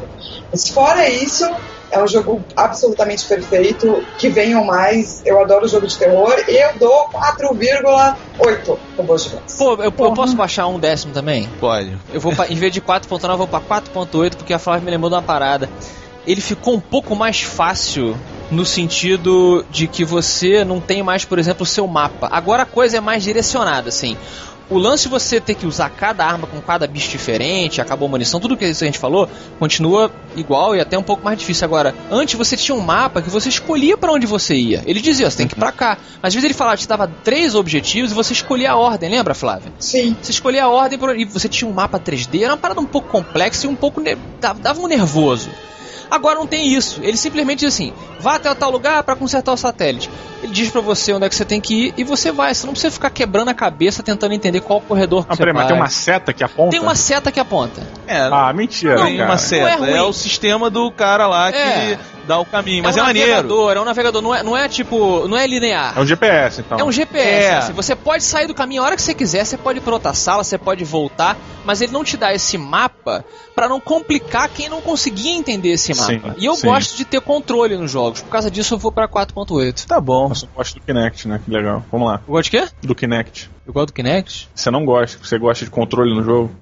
Mas 0.52 0.67
fora 0.69 1.10
isso, 1.10 1.45
é 1.91 2.02
um 2.02 2.08
jogo 2.08 2.41
absolutamente 2.56 3.26
perfeito. 3.26 4.04
Que 4.17 4.30
venham 4.30 4.63
mais. 4.63 5.21
Eu 5.26 5.41
adoro 5.41 5.67
jogo 5.67 5.86
de 5.86 5.97
terror. 5.97 6.34
E 6.47 6.56
eu 6.56 6.78
dou 6.80 7.10
4,8 7.10 8.78
robôs 8.97 9.24
gigantes. 9.24 9.56
Pô, 9.58 9.74
eu, 9.74 9.84
eu 9.84 9.91
posso 9.91 10.36
baixar 10.36 10.67
um 10.67 10.80
décimo 10.80 11.13
também? 11.13 11.50
Pode. 11.60 11.97
Eu 12.13 12.21
vou 12.21 12.34
pra, 12.34 12.47
em 12.47 12.56
vez 12.56 12.74
de 12.74 12.82
4.9, 12.82 13.30
eu 13.30 13.38
vou 13.38 13.47
pra 13.47 13.60
4.8 13.60 14.36
porque 14.36 14.54
a 14.54 14.60
Flávia 14.60 14.86
me 14.86 14.91
lembrou 14.91 15.10
de 15.10 15.15
uma 15.15 15.21
parada. 15.21 15.69
Ele 16.26 16.39
ficou 16.39 16.76
um 16.76 16.80
pouco 16.80 17.15
mais 17.15 17.41
fácil 17.41 18.15
no 18.52 18.65
sentido 18.65 19.65
de 19.71 19.88
que 19.88 20.06
você 20.06 20.63
não 20.63 20.80
tem 20.80 21.02
mais, 21.02 21.26
por 21.26 21.39
exemplo, 21.39 21.63
o 21.63 21.65
seu 21.65 21.88
mapa. 21.88 22.30
Agora 22.32 22.63
a 22.63 22.65
coisa 22.65 22.97
é 22.97 23.00
mais 23.00 23.24
direcionada, 23.24 23.89
assim. 23.89 24.17
O 24.71 24.77
lance 24.77 25.03
de 25.03 25.10
você 25.10 25.41
ter 25.41 25.53
que 25.53 25.65
usar 25.67 25.89
cada 25.89 26.25
arma 26.25 26.47
com 26.47 26.62
cada 26.62 26.88
bicho 26.88 27.10
diferente, 27.10 27.81
acabou 27.81 28.07
a 28.07 28.12
munição, 28.12 28.39
tudo 28.39 28.55
que 28.55 28.63
a 28.63 28.71
gente 28.73 28.97
falou, 28.97 29.27
continua 29.60 30.10
igual 30.36 30.73
e 30.75 30.79
até 30.79 30.97
um 30.97 31.03
pouco 31.03 31.25
mais 31.25 31.38
difícil. 31.38 31.65
Agora, 31.65 31.93
antes 32.10 32.36
você 32.36 32.55
tinha 32.55 32.73
um 32.73 32.79
mapa 32.79 33.21
que 33.21 33.29
você 33.29 33.49
escolhia 33.49 33.97
para 33.97 34.13
onde 34.13 34.25
você 34.25 34.55
ia. 34.55 34.81
Ele 34.86 35.01
dizia, 35.01 35.29
você 35.29 35.36
tem 35.36 35.47
que 35.47 35.55
ir 35.55 35.60
pra 35.60 35.73
cá. 35.73 35.97
Às 36.23 36.34
vezes 36.34 36.45
ele 36.45 36.53
falava, 36.53 36.77
te 36.77 36.88
dava 36.88 37.05
três 37.21 37.53
objetivos 37.53 38.12
e 38.12 38.13
você 38.15 38.31
escolhia 38.31 38.71
a 38.71 38.77
ordem, 38.77 39.10
lembra, 39.10 39.34
Flávia? 39.34 39.73
Sim. 39.77 40.15
Você 40.21 40.31
escolhia 40.31 40.63
a 40.63 40.69
ordem 40.69 40.97
por- 40.97 41.19
e 41.19 41.25
você 41.25 41.49
tinha 41.49 41.69
um 41.69 41.73
mapa 41.73 41.99
3D, 41.99 42.41
era 42.43 42.53
uma 42.53 42.57
parada 42.57 42.79
um 42.79 42.86
pouco 42.86 43.10
complexa 43.10 43.67
e 43.67 43.69
um 43.69 43.75
pouco. 43.75 43.99
ne- 43.99 44.17
dava 44.39 44.60
dava 44.62 44.79
um 44.79 44.88
nervoso. 44.88 45.49
Agora 46.10 46.36
não 46.39 46.47
tem 46.47 46.73
isso. 46.73 47.01
Ele 47.03 47.17
simplesmente 47.17 47.60
diz 47.60 47.73
assim: 47.73 47.91
vá 48.21 48.36
até 48.36 48.53
tal 48.55 48.71
lugar 48.71 49.03
para 49.03 49.15
consertar 49.17 49.51
o 49.51 49.57
satélite. 49.57 50.10
Ele 50.41 50.51
diz 50.51 50.71
pra 50.71 50.82
você 50.82 51.13
onde 51.13 51.25
é 51.25 51.30
que 51.30 51.36
você 51.36 51.45
tem 51.45 51.62
que 51.62 51.73
ir 51.88 51.93
e 51.97 52.04
você 52.04 52.32
vai. 52.32 52.54
Você 52.54 52.65
não 52.65 52.73
precisa 52.73 52.91
ficar 52.91 53.10
quebrando 53.10 53.49
a 53.49 53.54
cabeça 53.54 54.01
tentando 54.01 54.34
entender 54.34 54.60
qual 54.62 54.82
corredor 54.82 55.25
que 55.25 55.32
Ah, 55.32 55.36
você 55.36 55.39
peraí, 55.39 55.54
mas 55.54 55.63
vai. 55.63 55.71
tem 55.73 55.82
uma 55.82 55.89
seta 55.89 56.34
que 56.34 56.43
aponta? 56.43 56.71
Tem 56.71 56.80
uma 56.80 56.95
seta 56.95 57.32
que 57.32 57.39
aponta. 57.39 57.82
É, 58.08 58.21
Ah, 58.32 58.51
mentira, 58.54 58.95
tem 59.04 59.17
cara. 59.17 59.30
uma 59.30 59.38
seta. 59.38 59.77
Não 59.77 59.86
é 59.86 59.97
É, 59.97 60.01
o 60.01 60.12
sistema 60.13 60.69
do 60.69 60.91
cara 60.91 61.27
lá 61.27 61.49
É. 61.49 61.51
que 61.95 62.27
dá 62.27 62.39
o 62.39 62.45
caminho. 62.45 62.84
Mas 62.84 62.97
é, 62.97 63.01
um 63.01 63.06
maneiro. 63.06 63.30
navegador, 63.32 63.77
é 63.77 63.82
um 63.82 63.86
navegador, 63.86 64.21
não 64.21 64.36
é, 64.36 64.43
não 64.43 64.58
é 64.58 64.67
tipo. 64.67 65.27
não 65.27 65.38
é 65.38 65.45
linear. 65.45 65.93
É 65.97 66.01
um 66.01 66.06
GPS, 66.06 66.62
então. 66.62 66.80
É 66.80 66.84
um 66.84 66.91
GPS. 66.91 67.27
É. 67.27 67.58
assim, 67.58 67.73
você 67.73 67.95
pode 67.95 68.23
sair 68.23 68.47
do 68.47 68.54
caminho 68.54 68.82
a 68.82 68.86
hora 68.86 68.95
que 68.95 69.01
você 69.01 69.13
quiser, 69.13 69.45
você 69.45 69.58
pode 69.58 69.80
ir 69.80 69.82
pra 69.82 69.93
outra 69.93 70.13
sala, 70.13 70.43
você 70.43 70.58
pode 70.58 70.84
voltar, 70.84 71.38
mas 71.63 71.82
ele 71.82 71.91
não 71.91 72.04
te 72.04 72.17
dá 72.17 72.34
esse 72.34 72.58
mapa 72.58 73.23
pra 73.56 73.67
não 73.69 73.80
complicar 73.80 74.49
quem 74.49 74.69
não 74.69 74.82
conseguia 74.82 75.32
entender 75.34 75.69
esse 75.69 75.93
mapa. 75.93 76.12
Sim, 76.12 76.21
e 76.38 76.45
eu 76.45 76.56
sim. 76.56 76.67
gosto 76.67 76.95
de 76.95 77.06
ter 77.06 77.21
controle 77.21 77.75
nos 77.77 77.91
jogos. 77.91 78.21
Por 78.21 78.30
causa 78.30 78.49
disso 78.49 78.73
eu 78.73 78.77
vou 78.77 78.91
pra 78.91 79.08
4.8. 79.08 79.86
Tá 79.86 79.99
bom. 79.99 80.30
Nossa, 80.31 80.45
eu 80.45 80.49
gosto 80.55 80.75
do 80.75 80.79
Kinect, 80.85 81.27
né? 81.27 81.41
Que 81.43 81.51
legal. 81.51 81.83
Vamos 81.91 82.07
lá. 82.07 82.21
Eu 82.25 82.31
gosto 82.31 82.49
de 82.49 82.51
quê? 82.51 82.69
Do 82.81 82.95
Kinect. 82.95 83.49
Eu 83.67 83.73
gosto 83.73 83.87
do 83.87 83.93
Kinect? 83.93 84.47
Você 84.55 84.71
não 84.71 84.85
gosta, 84.85 85.19
você 85.21 85.37
gosta 85.37 85.65
de 85.65 85.71
controle 85.71 86.15
no 86.15 86.23
jogo? 86.23 86.55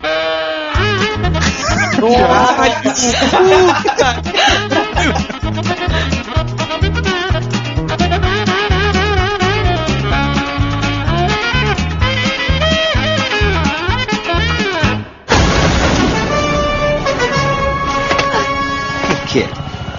Kid, 19.28 19.48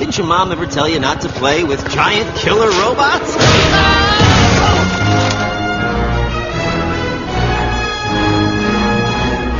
didn't 0.01 0.19
your 0.19 0.27
mom 0.27 0.51
ever 0.51 0.67
tell 0.67 0.89
you 0.89 0.99
not 0.99 1.21
to 1.21 1.29
play 1.29 1.63
with 1.63 1.89
giant 1.89 2.35
killer 2.35 2.69
robots? 2.69 3.30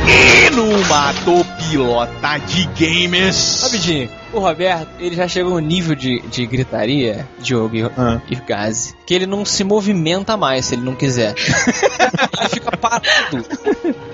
E 0.07 0.49
numa 0.51 1.13
topilota 1.25 2.37
de 2.39 2.65
games. 2.77 3.61
Rapidinho. 3.63 4.20
O 4.33 4.39
Roberto, 4.39 4.87
ele 4.99 5.15
já 5.15 5.27
chegou 5.27 5.51
no 5.53 5.59
nível 5.59 5.95
de, 5.95 6.21
de 6.21 6.45
gritaria, 6.45 7.27
Diogo 7.39 7.75
e, 7.75 7.83
Ah. 7.83 8.21
e 8.29 8.35
Gazi, 8.35 8.95
que 9.05 9.13
ele 9.13 9.25
não 9.25 9.43
se 9.43 9.63
movimenta 9.63 10.37
mais 10.37 10.65
se 10.65 10.75
ele 10.75 10.83
não 10.83 10.95
quiser. 10.95 11.33
ele 12.39 12.49
fica 12.49 12.77
parado. 12.77 13.03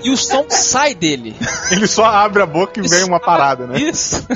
E 0.02 0.10
o 0.10 0.16
som 0.16 0.46
sai 0.48 0.94
dele. 0.94 1.34
Ele 1.70 1.86
só 1.86 2.04
abre 2.04 2.42
a 2.42 2.46
boca 2.46 2.80
e 2.80 2.88
vem 2.88 3.04
uma 3.04 3.20
parada, 3.20 3.66
né? 3.66 3.80
Isso. 3.80 4.26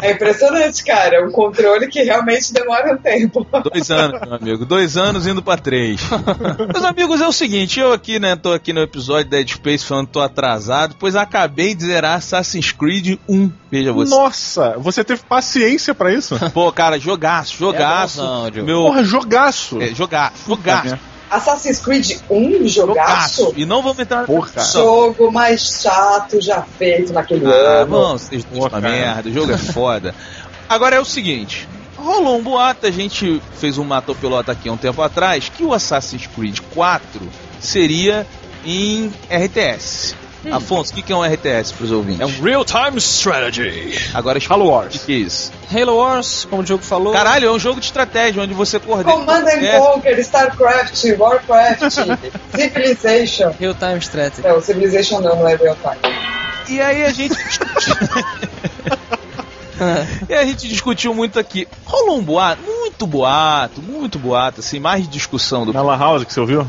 É 0.00 0.12
impressionante, 0.12 0.84
cara. 0.84 1.16
É 1.16 1.24
um 1.24 1.30
controle 1.30 1.88
que 1.88 2.02
realmente 2.02 2.52
demora 2.52 2.94
um 2.94 2.98
tempo. 2.98 3.46
Dois 3.72 3.90
anos, 3.90 4.20
meu 4.20 4.34
amigo. 4.34 4.64
Dois 4.66 4.96
anos 4.96 5.26
indo 5.26 5.42
pra 5.42 5.56
três. 5.56 6.00
Meus 6.72 6.84
amigos, 6.84 7.20
é 7.20 7.26
o 7.26 7.32
seguinte, 7.32 7.80
eu 7.80 7.92
aqui, 7.92 8.18
né, 8.18 8.36
tô 8.36 8.52
aqui 8.52 8.72
no 8.72 8.80
episódio 8.80 9.30
Dead 9.30 9.48
Space 9.48 9.84
falando 9.84 10.06
que 10.06 10.12
tô 10.12 10.20
atrasado, 10.20 10.96
pois 10.98 11.16
acabei 11.16 11.74
de 11.74 11.84
zerar 11.86 12.16
Assassin's 12.18 12.72
Creed 12.72 13.18
1. 13.28 13.50
Veja 13.70 13.92
você. 13.92 14.10
Nossa, 14.10 14.76
você 14.78 15.02
teve 15.02 15.22
paciência 15.28 15.94
pra 15.94 16.12
isso? 16.12 16.38
Pô, 16.52 16.70
cara, 16.72 16.98
jogaço, 16.98 17.56
jogaço. 17.56 18.20
É 18.46 18.50
Diogo. 18.50 18.66
meu. 18.66 18.82
Porra, 18.82 19.04
jogaço. 19.04 19.80
É, 19.82 19.88
jogaço, 19.94 20.34
jogaço, 20.46 20.98
Assassin's 21.28 21.80
Creed 21.80 22.18
1, 22.30 22.68
jogaço? 22.68 23.52
E 23.56 23.66
não 23.66 23.82
vamos 23.82 23.98
entrar 23.98 24.24
Porra. 24.26 24.46
discussão. 24.46 24.82
Jogo 24.82 25.32
mais 25.32 25.80
chato 25.82 26.40
já 26.40 26.62
feito 26.62 27.12
naquele 27.12 27.44
Ah, 27.46 27.80
ano. 27.82 27.90
vamos, 27.90 28.22
vocês 28.22 28.44
cara. 28.70 28.80
merda, 28.80 29.28
o 29.28 29.32
jogo 29.32 29.52
é 29.52 29.58
foda. 29.58 30.14
Agora 30.68 30.96
é 30.96 31.00
o 31.00 31.04
seguinte. 31.04 31.68
Rolou 31.96 32.38
um 32.38 32.42
boato, 32.42 32.86
a 32.86 32.90
gente 32.90 33.42
fez 33.58 33.76
um 33.78 33.84
matopilota 33.84 34.52
aqui 34.52 34.68
há 34.68 34.72
um 34.72 34.76
tempo 34.76 35.02
atrás, 35.02 35.48
que 35.48 35.64
o 35.64 35.72
Assassin's 35.74 36.26
Creed 36.28 36.60
4 36.74 37.20
seria 37.58 38.24
em 38.64 39.12
RTS. 39.28 40.14
Afonso, 40.50 40.92
o 40.92 40.94
que 40.94 41.02
que 41.02 41.12
é 41.12 41.16
um 41.16 41.24
RTS 41.24 41.72
pros 41.72 41.90
ouvintes? 41.90 42.20
É 42.20 42.26
um 42.26 42.42
real-time 42.42 42.98
strategy. 42.98 43.98
Agora 44.14 44.38
explica 44.38 44.54
Halo 44.54 44.66
o 44.66 44.70
Wars. 44.70 44.92
que 44.92 44.98
que 44.98 45.12
é 45.12 45.16
isso. 45.16 45.52
Halo 45.74 45.96
Wars, 45.96 46.46
como 46.48 46.62
o 46.62 46.64
Diogo 46.64 46.84
falou. 46.84 47.12
Caralho, 47.12 47.48
é 47.48 47.52
um 47.52 47.58
jogo 47.58 47.80
de 47.80 47.86
estratégia 47.86 48.42
onde 48.42 48.54
você 48.54 48.78
coordena. 48.78 49.12
Command 49.12 49.42
and 49.42 49.64
É, 49.66 49.78
Conquer, 49.78 50.18
StarCraft, 50.20 51.04
Warcraft, 51.18 51.98
Civilization. 52.54 53.52
Real-time 53.58 53.98
strategy. 53.98 54.46
Não, 54.46 54.60
Civilization 54.60 55.20
não, 55.20 55.36
não 55.36 55.48
é 55.48 55.56
real 55.56 55.76
time. 55.76 56.14
E 56.68 56.80
aí 56.80 57.04
a 57.04 57.12
gente. 57.12 57.36
e 60.28 60.34
a 60.34 60.44
gente 60.44 60.68
discutiu 60.68 61.14
muito 61.14 61.38
aqui. 61.38 61.68
Rolou 61.84 62.18
um 62.18 62.22
boato, 62.22 62.62
muito 62.62 63.06
boato, 63.06 63.82
muito 63.82 64.18
boato, 64.18 64.60
assim, 64.60 64.80
mais 64.80 65.08
discussão 65.08 65.64
do 65.66 65.72
Na 65.72 65.82
Lan 65.82 65.98
House 65.98 66.24
que 66.24 66.32
você 66.32 66.40
ouviu? 66.40 66.66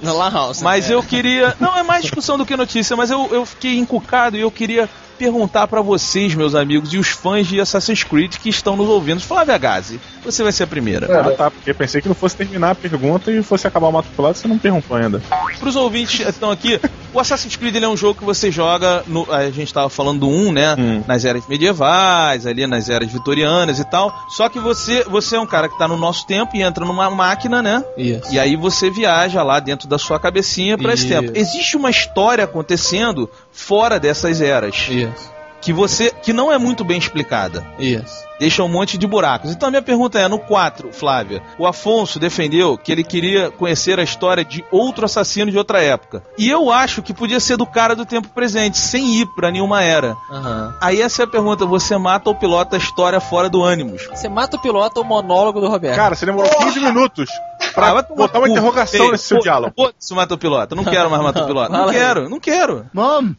Na 0.00 0.12
Lan 0.12 0.30
House. 0.30 0.62
Mas 0.62 0.90
é. 0.90 0.94
eu 0.94 1.02
queria. 1.02 1.54
Não, 1.58 1.76
é 1.76 1.82
mais 1.82 2.02
discussão 2.02 2.38
do 2.38 2.46
que 2.46 2.56
notícia, 2.56 2.96
mas 2.96 3.10
eu, 3.10 3.28
eu 3.32 3.44
fiquei 3.44 3.78
encucado 3.78 4.36
e 4.36 4.40
eu 4.40 4.50
queria 4.50 4.88
perguntar 5.18 5.66
pra 5.66 5.82
vocês, 5.82 6.32
meus 6.34 6.54
amigos, 6.54 6.94
e 6.94 6.98
os 6.98 7.08
fãs 7.08 7.46
de 7.48 7.60
Assassin's 7.60 8.04
Creed 8.04 8.36
que 8.36 8.48
estão 8.48 8.76
nos 8.76 8.88
ouvindo. 8.88 9.20
Flávia 9.20 9.58
Gazi, 9.58 10.00
você 10.24 10.44
vai 10.44 10.52
ser 10.52 10.62
a 10.62 10.66
primeira. 10.66 11.08
Mano, 11.08 11.30
Ah, 11.30 11.36
tá, 11.36 11.50
porque 11.50 11.74
pensei 11.74 12.00
que 12.00 12.06
não 12.06 12.14
fosse 12.14 12.36
terminar 12.36 12.70
a 12.70 12.74
pergunta 12.74 13.30
e 13.32 13.42
fosse 13.42 13.66
acabar 13.66 13.88
o 13.88 13.92
mato 13.92 14.08
pelado, 14.16 14.38
você 14.38 14.46
não 14.46 14.56
perguntou 14.56 14.96
ainda. 14.96 15.20
Para 15.58 15.68
os 15.68 15.74
ouvintes 15.74 16.16
que 16.16 16.22
estão 16.22 16.52
aqui, 16.52 16.80
o 17.12 17.20
Assassin's 17.20 17.56
Creed 17.56 17.74
ele 17.74 17.84
é 17.84 17.88
um 17.88 17.96
jogo 17.96 18.18
que 18.18 18.24
você 18.24 18.50
joga. 18.50 19.02
No, 19.06 19.30
a 19.32 19.50
gente 19.50 19.68
estava 19.68 19.88
falando 19.88 20.20
do 20.20 20.28
1, 20.28 20.52
né? 20.52 20.74
Hum. 20.78 21.02
Nas 21.06 21.24
eras 21.24 21.46
medievais, 21.46 22.46
ali 22.46 22.66
nas 22.66 22.88
eras 22.88 23.10
vitorianas 23.10 23.78
e 23.78 23.84
tal. 23.84 24.14
Só 24.28 24.48
que 24.48 24.58
você, 24.58 25.04
você 25.04 25.36
é 25.36 25.40
um 25.40 25.46
cara 25.46 25.68
que 25.68 25.74
está 25.74 25.88
no 25.88 25.96
nosso 25.96 26.26
tempo 26.26 26.56
e 26.56 26.62
entra 26.62 26.84
numa 26.84 27.10
máquina, 27.10 27.62
né? 27.62 27.84
Isso. 27.96 28.32
E 28.32 28.38
aí 28.38 28.56
você 28.56 28.90
viaja 28.90 29.42
lá 29.42 29.60
dentro 29.60 29.88
da 29.88 29.98
sua 29.98 30.18
cabecinha 30.18 30.76
para 30.76 30.92
esse 30.92 31.08
tempo. 31.08 31.32
Existe 31.34 31.76
uma 31.76 31.90
história 31.90 32.44
acontecendo 32.44 33.30
fora 33.50 33.98
dessas 33.98 34.40
eras. 34.40 34.76
Isso. 34.88 35.37
Que 35.60 35.72
você 35.72 36.10
que 36.22 36.32
não 36.32 36.52
é 36.52 36.58
muito 36.58 36.84
bem 36.84 36.98
explicada. 36.98 37.66
Isso. 37.78 38.26
Deixa 38.38 38.62
um 38.62 38.68
monte 38.68 38.96
de 38.96 39.04
buracos. 39.04 39.50
Então 39.50 39.66
a 39.66 39.70
minha 39.70 39.82
pergunta 39.82 40.16
é, 40.20 40.28
no 40.28 40.38
4, 40.38 40.92
Flávia, 40.92 41.42
o 41.58 41.66
Afonso 41.66 42.20
defendeu 42.20 42.78
que 42.78 42.92
ele 42.92 43.02
queria 43.02 43.50
conhecer 43.50 43.98
a 43.98 44.02
história 44.04 44.44
de 44.44 44.64
outro 44.70 45.04
assassino 45.06 45.50
de 45.50 45.58
outra 45.58 45.82
época. 45.82 46.22
E 46.38 46.48
eu 46.48 46.70
acho 46.70 47.02
que 47.02 47.12
podia 47.12 47.40
ser 47.40 47.56
do 47.56 47.66
cara 47.66 47.96
do 47.96 48.06
tempo 48.06 48.28
presente, 48.28 48.78
sem 48.78 49.16
ir 49.20 49.26
pra 49.34 49.50
nenhuma 49.50 49.82
era. 49.82 50.16
Aham. 50.30 50.76
Aí 50.80 51.02
essa 51.02 51.22
é 51.22 51.24
a 51.24 51.28
pergunta, 51.28 51.66
você 51.66 51.98
mata 51.98 52.30
ou 52.30 52.36
pilota 52.36 52.76
a 52.76 52.78
história 52.78 53.18
fora 53.18 53.48
do 53.48 53.60
ânimos? 53.64 54.06
Você 54.06 54.28
mata 54.28 54.56
o 54.56 54.60
piloto 54.60 55.00
ou 55.00 55.04
o 55.04 55.08
monólogo 55.08 55.60
do 55.60 55.68
Roberto? 55.68 55.96
Cara, 55.96 56.14
você 56.14 56.24
demorou 56.24 56.48
15 56.58 56.78
minutos 56.78 57.28
pra 57.74 57.88
Ah, 57.90 58.02
botar 58.02 58.38
uma 58.38 58.46
cu. 58.46 58.52
interrogação 58.52 59.04
Ei, 59.06 59.10
nesse 59.10 59.24
seu 59.24 59.38
pô, 59.38 59.42
diálogo. 59.42 59.72
Foda-se 59.76 60.12
o 60.12 60.16
mata 60.16 60.34
ou 60.34 60.38
pilota, 60.38 60.76
não 60.76 60.84
quero 60.84 61.10
mais 61.10 61.22
matar 61.24 61.42
o 61.42 61.46
piloto. 61.46 61.72
Não 61.72 61.90
quero, 61.90 62.28
não 62.30 62.38
quero. 62.38 62.86
Mom! 62.94 63.32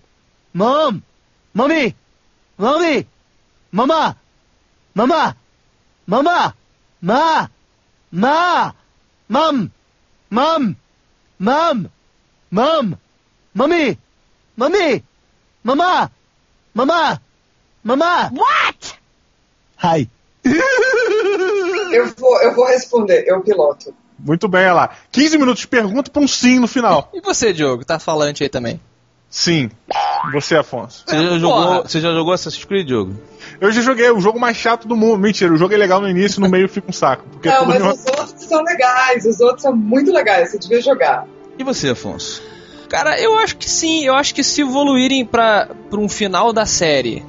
Mom! 0.53 0.99
Mommy! 1.53 1.95
Mommy! 2.60 3.08
Mama! 3.72 4.17
Mama! 4.93 5.38
Mama! 6.06 6.54
Ma! 7.02 7.50
Ma! 8.12 8.74
Mom! 9.30 9.69
Mom! 10.30 10.76
Mom! 11.39 11.89
Mom! 12.52 12.98
Mommy! 13.54 13.98
Mommy! 14.58 15.04
Mama! 15.63 16.12
Mama! 16.74 17.22
Mama! 17.82 18.30
What? 18.34 19.00
Hi. 19.82 20.10
Eu 21.93 22.13
vou, 22.17 22.41
eu 22.41 22.54
vou 22.54 22.65
responder, 22.65 23.24
eu 23.26 23.39
piloto. 23.39 23.95
Muito 24.19 24.50
bem, 24.50 24.65
olha 24.65 24.74
lá. 24.74 24.98
15 25.13 25.38
minutos 25.38 25.62
de 25.62 25.67
pergunta 25.69 26.12
pra 26.12 26.22
um 26.22 26.28
sim 26.28 26.60
no 26.60 26.67
final. 26.67 27.10
E 27.13 27.22
você, 27.22 27.54
Diogo? 27.54 27.86
Tá 27.86 28.00
falante 28.00 28.43
aí 28.43 28.50
também. 28.50 28.82
Sim. 29.30 29.70
Você, 30.34 30.56
Afonso. 30.56 31.04
Você 31.06 31.15
já, 31.15 31.38
jogou, 31.38 31.84
você 31.84 32.02
já 32.02 32.12
jogou 32.12 32.34
Assassin's 32.34 32.65
Creed, 32.65 32.88
Diogo? 32.88 33.15
Eu 33.62 33.72
já 33.72 33.82
joguei 33.82 34.10
o 34.10 34.20
jogo 34.20 34.39
mais 34.39 34.58
chato 34.58 34.88
do 34.88 34.96
mundo. 34.96 35.20
Mentira, 35.20 35.54
o 35.54 35.58
jogo 35.58 35.74
é 35.74 35.78
legal 35.78 36.02
no 36.02 36.10
início, 36.10 36.42
no 36.42 36.50
meio 36.50 36.68
fica 36.68 36.89
um 36.89 36.94
saco. 36.94 37.24
Porque 37.32 37.48
é 37.48 37.52
Não, 37.52 37.65
mas 37.65 37.82
os 37.82 38.06
outros 38.06 38.44
são 38.46 38.63
legais, 38.63 39.26
os 39.26 39.39
outros 39.39 39.62
são 39.62 39.76
muito 39.76 40.12
legais, 40.12 40.52
você 40.52 40.58
devia 40.58 40.82
jogar. 40.82 41.26
E 41.58 41.63
você, 41.63 41.89
Afonso? 41.89 42.42
Cara, 42.89 43.20
eu 43.22 43.38
acho 43.38 43.56
que 43.58 43.70
sim. 43.70 44.04
Eu 44.04 44.15
acho 44.15 44.34
que 44.34 44.44
se 44.44 44.62
evoluírem 44.62 45.24
pra 45.24 45.70
um 45.94 46.10
final 46.10 46.52
da 46.52 46.65
série, 46.65 47.24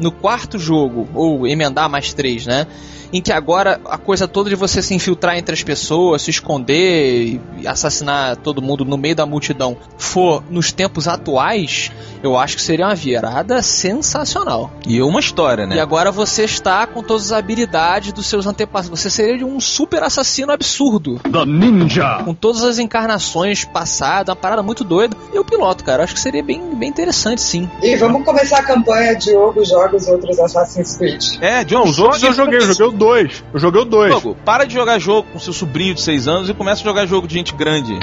no 0.00 0.10
quarto 0.10 0.58
jogo, 0.58 1.08
ou 1.14 1.46
emendar 1.46 1.88
mais 1.88 2.14
três, 2.14 2.46
né? 2.46 2.66
Em 3.12 3.20
que 3.20 3.32
agora 3.32 3.80
a 3.84 3.98
coisa 3.98 4.26
toda 4.26 4.48
de 4.48 4.56
você 4.56 4.80
se 4.82 4.94
infiltrar 4.94 5.36
entre 5.36 5.54
as 5.54 5.62
pessoas, 5.62 6.22
se 6.22 6.30
esconder 6.30 7.40
e 7.58 7.66
assassinar 7.66 8.36
todo 8.36 8.62
mundo 8.62 8.84
no 8.84 8.96
meio 8.96 9.14
da 9.14 9.26
multidão 9.26 9.76
for 9.98 10.42
nos 10.50 10.72
tempos 10.72 11.06
atuais, 11.06 11.90
eu 12.22 12.36
acho 12.36 12.56
que 12.56 12.62
seria 12.62 12.86
uma 12.86 12.94
virada 12.94 13.60
sensacional. 13.62 14.72
E 14.86 15.02
uma 15.02 15.20
história, 15.20 15.66
né? 15.66 15.76
E 15.76 15.80
agora 15.80 16.10
você 16.10 16.44
está 16.44 16.86
com 16.86 17.02
todas 17.02 17.26
as 17.26 17.32
habilidades 17.32 18.12
dos 18.12 18.26
seus 18.26 18.46
antepassados. 18.46 19.00
Você 19.00 19.10
seria 19.10 19.46
um 19.46 19.60
super 19.60 20.02
assassino 20.02 20.52
absurdo. 20.52 21.20
The 21.20 21.44
Ninja! 21.44 22.22
Com 22.24 22.34
todas 22.34 22.64
as 22.64 22.78
encarnações 22.78 23.64
passadas, 23.64 24.28
uma 24.28 24.36
parada 24.36 24.62
muito 24.62 24.84
doida. 24.84 25.16
Eu 25.32 25.44
piloto, 25.44 25.84
cara. 25.84 26.00
Eu 26.00 26.04
acho 26.04 26.14
que 26.14 26.20
seria 26.20 26.42
bem, 26.42 26.74
bem 26.74 26.88
interessante, 26.88 27.40
sim. 27.40 27.68
E 27.82 27.96
vamos 27.96 28.24
começar 28.24 28.58
a 28.58 28.64
campanha 28.64 29.14
Diogo 29.16 29.64
joga 29.64 29.96
os 29.96 30.06
outros 30.08 30.38
Assassin's 30.38 30.96
Creed. 30.96 31.22
É, 31.40 31.64
Não, 31.64 31.84
os 31.84 31.98
outros 31.98 32.22
eu 32.22 32.32
joguei, 32.32 32.58
eu 32.58 32.72
joguei 32.72 32.86
o 32.86 32.92
2. 33.02 33.44
Eu 33.52 33.58
joguei 33.58 33.82
o 33.82 33.84
2. 33.84 34.10
Diogo, 34.10 34.36
para 34.44 34.64
de 34.64 34.74
jogar 34.74 35.00
jogo 35.00 35.28
com 35.32 35.38
seu 35.40 35.52
sobrinho 35.52 35.92
de 35.92 36.00
6 36.00 36.28
anos 36.28 36.48
e 36.48 36.54
começa 36.54 36.82
a 36.82 36.84
jogar 36.84 37.04
jogo 37.04 37.26
de 37.26 37.34
gente 37.34 37.52
grande. 37.52 37.98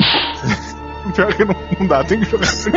Pior 1.16 1.34
que 1.34 1.46
não, 1.46 1.56
não 1.80 1.88
dá, 1.88 2.04
tem 2.04 2.20
que 2.20 2.30
jogar 2.30 2.46
sem 2.46 2.74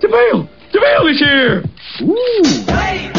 DeVale! 0.00 0.48
DeVale 0.72 1.10
is 1.10 1.20
here! 1.20 1.62
Wait, 2.00 3.12
oh 3.14 3.15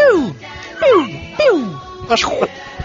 Piu, 0.00 0.34
piu, 0.78 1.06
piu, 1.36 1.78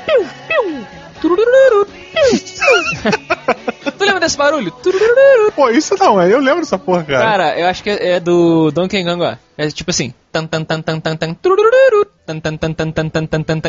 piu, 0.05 0.25
piu, 0.47 0.87
turururu, 1.21 1.85
piu, 1.85 2.39
piu. 2.39 3.91
Tu 3.97 4.03
lembra 4.03 4.19
desse 4.19 4.37
barulho? 4.37 4.71
Turururu. 4.71 5.51
Pô, 5.55 5.69
isso 5.69 5.95
não, 5.97 6.21
é, 6.21 6.31
eu 6.31 6.39
lembro 6.39 6.61
dessa 6.61 6.77
porra, 6.77 7.03
cara. 7.03 7.19
Cara, 7.25 7.59
eu 7.59 7.67
acho 7.67 7.81
que 7.83 7.89
é 7.89 8.15
é 8.15 8.19
do 8.19 8.71
Donkey 8.71 9.03
Kong, 9.03 9.23
ó. 9.23 9.35
É 9.57 9.69
tipo 9.69 9.91
assim. 9.91 10.13
tan 10.31 10.47
tan 10.47 10.65
tan 10.65 10.81
tan 10.81 10.99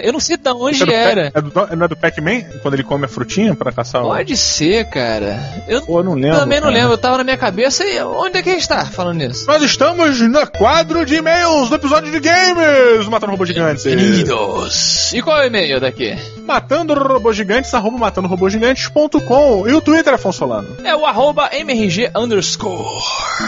Eu 0.02 0.12
não 0.12 0.18
sei 0.18 0.36
de 0.36 0.50
onde 0.50 0.84
tan 0.84 0.92
era. 0.92 1.32
É 1.32 1.40
do, 1.40 1.50
tan 1.50 1.62
é 1.62 1.66
do, 1.66 1.76
não 1.76 1.84
é 1.84 1.88
do 1.88 1.96
Pac-Man? 1.96 2.42
Quando 2.62 2.74
ele 2.74 2.82
come 2.82 3.04
a 3.04 3.08
frutinha 3.08 3.54
pra 3.54 3.70
caçar 3.70 4.02
o. 4.02 4.08
Pode 4.08 4.36
ser, 4.36 4.88
cara. 4.90 5.38
Eu, 5.68 5.82
Pô, 5.82 6.00
eu 6.00 6.04
não 6.04 6.14
lembro. 6.14 6.40
Também 6.40 6.60
não 6.60 6.70
lembro. 6.70 6.92
Eu 6.92 6.98
tava 6.98 7.18
na 7.18 7.24
minha 7.24 7.36
cabeça 7.36 7.84
e 7.84 8.02
onde 8.02 8.38
é 8.38 8.42
que 8.42 8.50
a 8.50 8.54
gente 8.54 8.68
tá 8.68 8.84
falando 8.84 9.18
nisso? 9.18 9.46
Nós 9.46 9.62
estamos 9.62 10.20
no 10.20 10.46
quadro 10.50 11.06
de 11.06 11.16
e-mails 11.16 11.68
do 11.68 11.76
episódio 11.76 12.10
de 12.10 12.18
games! 12.18 13.06
Matando 13.08 13.32
robô 13.32 13.46
gigante. 13.46 13.84
Queridos. 13.84 15.12
E 15.12 15.22
qual 15.22 15.38
é 15.38 15.44
o 15.44 15.46
e-mail 15.46 15.80
daqui? 15.80 16.16
Matando 16.44 16.94
robô 16.94 17.32
gigantes, 17.32 17.72
arroba 17.74 17.98
matando 17.98 18.26
robô 18.26 18.50
gigantes.com. 18.50 19.68
E 19.68 19.72
o 19.72 19.80
Twitter, 19.80 20.14
Afonso 20.14 20.38
Solano? 20.38 20.76
É 20.82 20.96
o 20.96 21.06
arroba 21.06 21.48
mrg 21.52 22.10
underscore. 22.16 22.86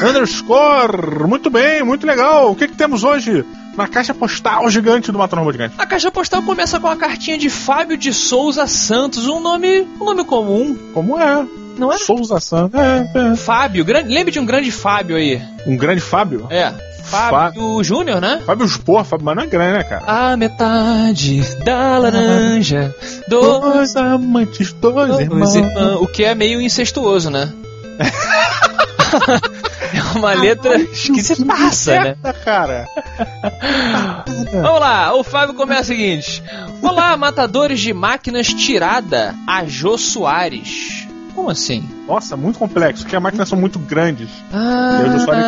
Underscore. 0.03 1.27
Muito 1.27 1.51
bem, 1.51 1.83
muito 1.83 2.07
legal. 2.07 2.28
O 2.31 2.55
que, 2.55 2.69
que 2.69 2.77
temos 2.77 3.05
hoje 3.05 3.45
na 3.77 3.87
caixa 3.89 4.13
postal 4.13 4.69
gigante 4.71 5.11
do 5.13 5.19
Matando 5.19 5.41
Robôs 5.41 5.55
Gigantes? 5.57 5.79
A 5.79 5.87
caixa 5.87 6.11
postal 6.11 6.43
começa 6.43 6.79
com 6.81 6.89
a 6.89 6.97
cartinha 6.97 7.39
de 7.39 7.49
Fábio 7.49 7.97
de 7.97 8.13
Souza 8.13 8.67
Santos, 8.67 9.27
um 9.27 9.41
nome, 9.41 9.87
um 10.01 10.05
nome 10.05 10.25
comum, 10.25 10.77
Como 10.93 11.19
é? 11.19 11.47
não 11.79 11.93
é? 11.93 11.99
Souza 11.99 12.41
Santos. 12.41 12.79
É, 12.79 13.37
Fábio, 13.37 13.85
grande, 13.85 14.13
lembre 14.13 14.33
de 14.33 14.41
um 14.41 14.45
grande 14.47 14.71
Fábio 14.71 15.17
aí. 15.17 15.35
é. 15.35 15.49
Um 15.67 15.77
grande 15.77 16.01
Fábio? 16.01 16.47
É, 16.51 16.73
Fábio 17.05 17.83
Júnior, 17.83 18.21
né? 18.21 18.43
Fábio 18.45 18.67
Spor, 18.69 19.05
Fábio, 19.05 19.25
mas 19.25 19.37
não 19.37 19.45
é 19.45 19.47
grande, 19.47 19.79
né, 19.79 19.85
cara? 19.85 20.03
A 20.07 20.37
metade 20.37 21.41
da 21.65 21.99
laranja, 21.99 22.95
do 23.29 23.41
Dois 23.61 23.97
amantes, 23.97 24.73
dois 24.75 25.19
irmãos. 25.21 25.55
O 26.01 26.07
que 26.07 26.25
é 26.25 26.35
meio 26.35 26.61
incestuoso, 26.61 27.31
né? 27.31 27.51
é 29.95 30.19
uma 30.19 30.33
letra 30.35 30.79
que 30.85 31.23
se 31.23 31.45
passa, 31.45 31.93
né? 31.93 32.03
Certa, 32.05 32.33
cara. 32.33 32.87
Vamos 34.53 34.81
lá, 34.81 35.15
o 35.15 35.23
Fábio 35.23 35.55
começa 35.55 35.83
o 35.83 35.97
seguinte: 35.97 36.43
Olá, 36.83 37.17
matadores 37.17 37.81
de 37.81 37.93
máquinas 37.93 38.47
tirada, 38.49 39.35
a 39.47 39.65
Jô 39.65 39.97
Soares. 39.99 41.07
Como 41.35 41.51
assim? 41.51 41.89
Nossa, 42.07 42.37
muito 42.37 42.59
complexo, 42.59 43.03
porque 43.05 43.15
as 43.17 43.23
máquinas 43.23 43.49
são 43.49 43.59
muito 43.59 43.79
grandes. 43.79 44.29
Ah, 44.53 45.03
Jô 45.13 45.21
Soares 45.21 45.45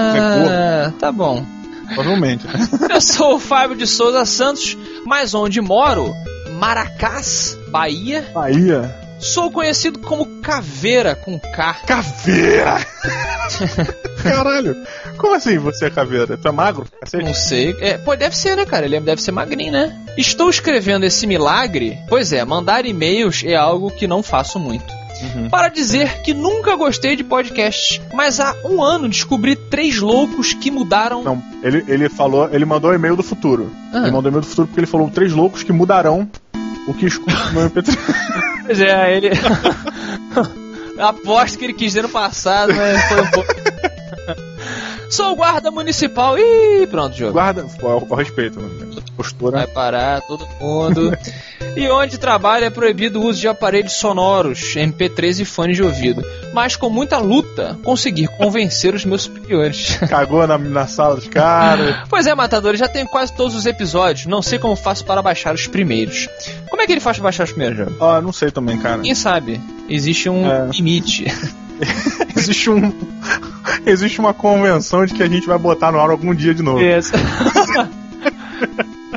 é 0.50 0.92
tá 0.98 1.11
bom. 1.11 1.44
Provavelmente. 1.94 2.46
né? 2.46 2.68
Eu 2.94 3.00
sou 3.00 3.35
o 3.35 3.40
Fábio 3.40 3.76
de 3.76 3.87
Souza 3.87 4.24
Santos, 4.24 4.76
mas 5.05 5.35
onde 5.35 5.61
moro? 5.61 6.14
Maracás, 6.59 7.59
Bahia. 7.70 8.29
Bahia. 8.33 8.99
Sou 9.20 9.50
conhecido 9.50 9.98
como 9.98 10.40
Caveira 10.40 11.14
com 11.14 11.38
K. 11.38 11.74
Caveira! 11.87 12.78
Caralho. 14.22 14.76
Como 15.18 15.35
assim 15.35 15.59
você 15.59 15.87
é 15.87 15.90
caveira? 15.90 16.37
Tu 16.37 16.48
é 16.48 16.50
magro? 16.50 16.87
Cacete? 17.00 17.24
Não 17.24 17.35
sei. 17.35 17.76
É, 17.80 17.98
pô, 17.98 18.16
deve 18.16 18.37
ser, 18.37 18.56
né, 18.56 18.64
cara? 18.64 18.87
Ele 18.87 18.98
deve 19.00 19.22
ser 19.22 19.33
magrinho, 19.33 19.72
né? 19.72 19.94
Estou 20.16 20.48
escrevendo 20.48 21.04
esse 21.04 21.26
milagre. 21.26 21.98
Pois 22.09 22.33
é, 22.33 22.44
mandar 22.44 22.87
e-mails 22.87 23.42
é 23.44 23.54
algo 23.54 23.90
que 23.90 24.06
não 24.06 24.22
faço 24.22 24.59
muito. 24.59 25.00
Para 25.50 25.68
dizer 25.68 26.22
que 26.22 26.33
nunca 26.33 26.74
gostei 26.76 27.14
de 27.14 27.22
podcasts, 27.22 28.00
mas 28.14 28.40
há 28.40 28.54
um 28.64 28.83
ano 28.83 29.06
descobri 29.06 29.54
três 29.54 29.98
loucos 29.98 30.54
que 30.54 30.70
mudaram. 30.70 31.22
Não, 31.22 31.42
ele, 31.62 31.85
ele 31.87 32.09
falou, 32.09 32.48
ele 32.50 32.64
mandou 32.64 32.94
e-mail 32.94 33.16
do 33.16 33.22
futuro. 33.22 33.70
Ah. 33.92 33.98
Ele 33.98 34.12
mandou 34.12 34.30
e-mail 34.30 34.40
do 34.40 34.46
futuro 34.46 34.68
porque 34.68 34.80
ele 34.80 34.87
falou 34.87 35.11
três 35.11 35.33
loucos 35.33 35.62
que 35.62 35.72
mudarão 35.72 36.26
o 36.90 36.94
que 36.94 37.07
escuta 37.07 37.50
no 37.53 37.70
MP3. 37.70 37.96
Pois 38.70 38.81
é, 38.81 39.16
ele. 39.16 39.31
Aposto 41.00 41.59
que 41.59 41.64
ele 41.64 41.72
quis 41.72 41.88
dizer 41.88 42.03
no 42.03 42.09
passado, 42.09 42.72
mas 42.72 43.03
foi 43.05 43.20
um 43.20 43.31
pouco. 43.31 43.55
Sou 45.11 45.35
guarda 45.35 45.72
municipal. 45.72 46.38
Ih, 46.38 46.87
pronto, 46.87 47.16
jogo. 47.16 47.33
Guarda, 47.33 47.66
ao, 47.83 48.07
ao 48.09 48.14
respeito, 48.14 48.61
né? 48.61 49.03
Postura. 49.16 49.59
Vai 49.59 49.66
parar 49.66 50.20
todo 50.20 50.46
mundo. 50.61 51.11
e 51.76 51.88
onde 51.88 52.18
trabalha 52.18 52.66
é 52.66 52.70
proibido 52.70 53.20
o 53.20 53.26
uso 53.26 53.40
de 53.40 53.48
aparelhos 53.48 53.92
sonoros, 53.94 54.74
MP3 54.74 55.40
e 55.40 55.44
fones 55.44 55.76
de 55.76 55.83
ouvido. 55.83 56.22
Mas 56.52 56.76
com 56.76 56.90
muita 56.90 57.18
luta, 57.18 57.78
consegui 57.85 58.26
convencer 58.26 58.94
os 58.94 59.04
meus 59.04 59.22
superiores. 59.22 59.96
Cagou 60.09 60.46
na, 60.46 60.59
na 60.59 60.87
sala 60.87 61.16
dos 61.16 61.28
caras. 61.28 61.96
Pois 62.09 62.26
é, 62.26 62.35
Matadores, 62.35 62.80
já 62.80 62.88
tenho 62.88 63.06
quase 63.06 63.33
todos 63.35 63.54
os 63.54 63.66
episódios. 63.66 64.26
Não 64.26 64.42
sei 64.42 64.59
como 64.59 64.74
faço 64.76 65.04
para 65.04 65.22
baixar 65.22 65.54
os 65.54 65.66
primeiros. 65.66 66.28
Como 66.68 66.83
é 66.83 66.87
que 66.87 66.92
ele 66.92 67.00
faz 67.00 67.16
para 67.16 67.24
baixar 67.24 67.44
os 67.44 67.52
primeiros, 67.52 67.78
jogo? 67.78 68.04
Ah, 68.04 68.20
não 68.20 68.33
sei 68.33 68.50
também, 68.50 68.78
cara. 68.78 69.00
Quem 69.02 69.14
sabe? 69.14 69.61
Existe 69.88 70.28
um 70.28 70.46
É. 70.50 70.66
limite. 70.72 71.26
Existe 72.37 72.68
um. 72.68 72.92
Existe 73.87 74.20
uma 74.20 74.35
convenção 74.35 75.06
de 75.06 75.14
que 75.14 75.22
a 75.22 75.26
gente 75.28 75.46
vai 75.46 75.59
botar 75.59 75.90
no 75.90 75.98
ar 75.98 76.11
algum 76.11 76.35
dia 76.35 76.54
de 76.54 76.62
novo. 76.62 76.80
Isso. 76.83 77.12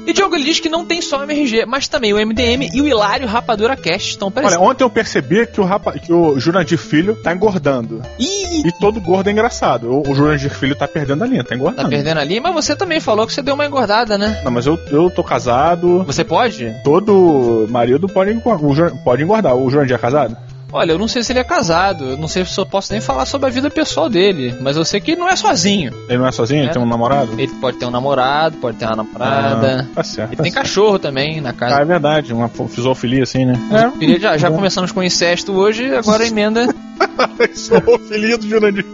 E 0.06 0.14
Diogo, 0.14 0.36
ele 0.36 0.44
diz 0.44 0.60
que 0.60 0.70
não 0.70 0.86
tem 0.86 1.02
só 1.02 1.24
MRG, 1.24 1.66
mas 1.66 1.88
também 1.88 2.14
o 2.14 2.18
MDM 2.18 2.70
e 2.74 2.82
o 2.82 2.88
Hilário 2.88 3.28
Rapadura 3.28 3.76
Cast 3.76 4.12
estão 4.12 4.28
Olha, 4.28 4.34
presentes. 4.34 4.68
ontem 4.68 4.84
eu 4.84 4.90
percebi 4.90 5.48
que 5.48 5.62
o, 5.62 5.64
rapa... 5.64 5.94
que 5.94 6.12
o 6.12 6.40
Jurandir 6.40 6.78
Filho 6.78 7.16
tá 7.16 7.34
engordando. 7.34 8.02
Ih, 8.20 8.68
E 8.68 8.72
todo 8.80 9.00
gordo 9.00 9.30
é 9.30 9.32
engraçado. 9.32 9.92
O, 9.92 10.12
o 10.12 10.16
Jurandir 10.16 10.52
Filho 10.52 10.76
tá 10.76 10.88
perdendo 10.88 11.24
a 11.24 11.28
linha, 11.28 11.44
tá 11.44 11.56
engordando. 11.56 11.84
tá 11.84 11.90
perdendo 11.90 12.20
ali, 12.20 12.40
mas 12.40 12.54
você 12.54 12.76
também 12.76 13.00
falou 13.00 13.26
que 13.26 13.34
você 13.34 13.42
deu 13.42 13.56
uma 13.56 13.66
engordada, 13.66 14.18
né? 14.18 14.42
Não, 14.44 14.52
mas 14.52 14.66
eu, 14.66 14.78
eu 14.92 15.10
tô 15.10 15.24
casado. 15.24 16.04
Você 16.04 16.24
pode? 16.24 16.74
Todo 16.84 17.68
marido 17.70 18.06
o 18.06 18.10
pode 18.10 19.24
engordar. 19.24 19.56
O 19.56 19.70
Jurandir 19.70 19.96
é 19.96 20.00
casado? 20.00 20.38
Olha, 20.74 20.92
eu 20.94 20.98
não 20.98 21.08
sei 21.08 21.22
se 21.24 21.32
ele 21.32 21.40
é 21.40 21.44
casado, 21.44 22.06
eu 22.12 22.18
não 22.18 22.28
sei 22.28 22.44
se 22.44 22.58
eu 22.60 22.66
posso 22.66 22.92
nem 22.92 23.00
falar 23.00 23.26
sobre 23.28 23.48
a 23.48 23.52
vida 23.52 23.70
pessoal 23.70 24.10
dele, 24.10 24.56
mas 24.60 24.76
eu 24.76 24.84
sei 24.84 25.00
que 25.00 25.12
ele 25.12 25.20
não 25.22 25.30
é 25.30 25.36
sozinho. 25.36 25.94
Ele 26.10 26.18
não 26.18 26.26
é 26.28 26.32
sozinho? 26.32 26.62
Ele 26.62 26.70
É. 26.70 26.74
tem 26.74 26.82
um 26.82 26.86
namorado? 26.88 27.34
Ele 27.40 27.52
pode 27.62 27.78
ter 27.78 27.86
um 27.86 27.92
namorado, 27.92 28.58
pode 28.58 28.78
ter 28.78 28.86
uma 28.86 28.96
namorada. 28.96 29.88
Ah, 29.92 29.96
tá 29.96 30.04
certo. 30.04 30.30
Ele 30.32 30.38
tá 30.38 30.44
tem 30.44 30.52
certo. 30.52 30.64
cachorro 30.66 30.98
também 30.98 31.40
na 31.40 31.52
Ah, 31.52 31.54
casa. 31.54 31.82
é 31.82 31.86
verdade. 31.86 32.34
Uma 32.34 32.50
fisofilia 32.50 33.22
assim, 33.24 33.46
né? 33.46 33.54
Queria- 34.00 34.20
já, 34.20 34.36
já 34.38 34.50
começamos 34.50 34.92
com 34.92 35.04
incesto 35.04 35.52
hoje, 35.54 35.94
agora 35.96 36.26
emenda 36.26 36.68
Sou 37.56 37.82
o 37.86 38.00
filhinho 38.00 38.38
do 38.38 38.48
Jurandir. 38.48 38.86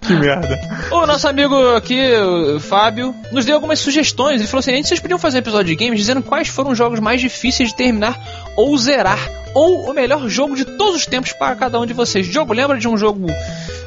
Que 0.00 0.14
merda. 0.14 0.58
O 0.90 1.06
nosso 1.06 1.28
amigo 1.28 1.54
aqui, 1.74 2.00
o 2.16 2.60
Fábio, 2.60 3.14
nos 3.32 3.44
deu 3.44 3.54
algumas 3.54 3.78
sugestões. 3.78 4.40
Ele 4.40 4.48
falou 4.48 4.60
assim: 4.60 4.82
vocês 4.82 5.00
podiam 5.00 5.18
fazer 5.18 5.38
um 5.38 5.40
episódio 5.40 5.76
de 5.76 5.84
games 5.84 5.98
dizendo 5.98 6.22
quais 6.22 6.48
foram 6.48 6.70
os 6.70 6.78
jogos 6.78 7.00
mais 7.00 7.20
difíceis 7.20 7.70
de 7.70 7.76
terminar 7.76 8.18
ou 8.56 8.76
zerar. 8.76 9.18
Ou 9.54 9.90
o 9.90 9.94
melhor 9.94 10.28
jogo 10.28 10.54
de 10.54 10.64
todos 10.64 10.96
os 10.96 11.06
tempos 11.06 11.32
para 11.32 11.56
cada 11.56 11.80
um 11.80 11.86
de 11.86 11.92
vocês. 11.92 12.26
Jogo, 12.26 12.52
lembra 12.52 12.78
de 12.78 12.88
um 12.88 12.96
jogo 12.96 13.26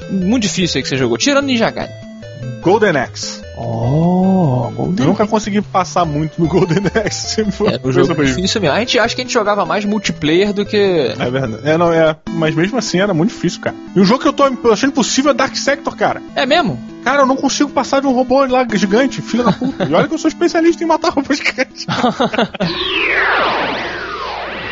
muito 0.10 0.44
difícil 0.44 0.80
aí 0.80 0.84
que 0.84 0.90
você 0.90 0.98
jogou? 0.98 1.18
Tirando 1.18 1.46
Ninja 1.46 1.70
Gaiden. 1.70 2.01
Golden 2.62 2.98
Axe. 2.98 3.42
Oh, 3.58 4.70
Eu 4.98 5.06
nunca 5.06 5.26
consegui 5.28 5.62
passar 5.62 6.06
muito 6.06 6.40
no 6.42 6.48
Golden 6.48 6.80
Axe. 7.06 7.36
Sempre 7.36 7.52
foi 7.52 7.68
É, 7.74 7.80
um 7.84 7.92
jogo 7.92 8.14
meio- 8.16 8.28
difícil 8.34 8.62
mesmo. 8.62 8.76
A 8.76 8.80
gente 8.80 8.98
acha 9.00 9.16
que 9.16 9.22
a 9.22 9.24
gente 9.24 9.34
jogava 9.34 9.66
mais 9.66 9.84
multiplayer 9.86 10.54
do 10.54 10.66
que. 10.66 10.78
É 10.78 11.30
verdade. 11.30 11.60
É, 11.68 11.78
não, 11.78 11.92
é. 11.92 12.16
Mas 12.32 12.54
mesmo 12.56 12.78
assim 12.78 13.00
era 13.00 13.14
muito 13.14 13.30
difícil, 13.32 13.62
cara. 13.62 13.76
E 13.96 14.00
o 14.00 14.06
jogo 14.06 14.22
que 14.22 14.28
eu 14.28 14.34
tô 14.34 14.44
achando 14.72 14.92
impossível 14.92 15.32
é 15.32 15.34
Dark 15.34 15.56
Sector, 15.56 15.96
cara. 15.96 16.22
É 16.36 16.46
mesmo? 16.46 16.80
Cara, 17.04 17.22
eu 17.22 17.26
não 17.26 17.36
consigo 17.36 17.70
passar 17.72 18.00
de 18.02 18.08
um 18.08 18.14
robô 18.14 18.46
lá 18.46 18.66
gigante, 18.74 19.22
filho 19.22 19.44
da 19.44 19.52
puta. 19.52 19.84
E 19.86 19.94
olha 19.94 20.08
que 20.08 20.14
eu 20.14 20.18
sou 20.20 20.28
especialista 20.28 20.84
em 20.84 20.88
matar 20.88 21.10
robôs 21.12 21.38
gigantes. 21.40 21.86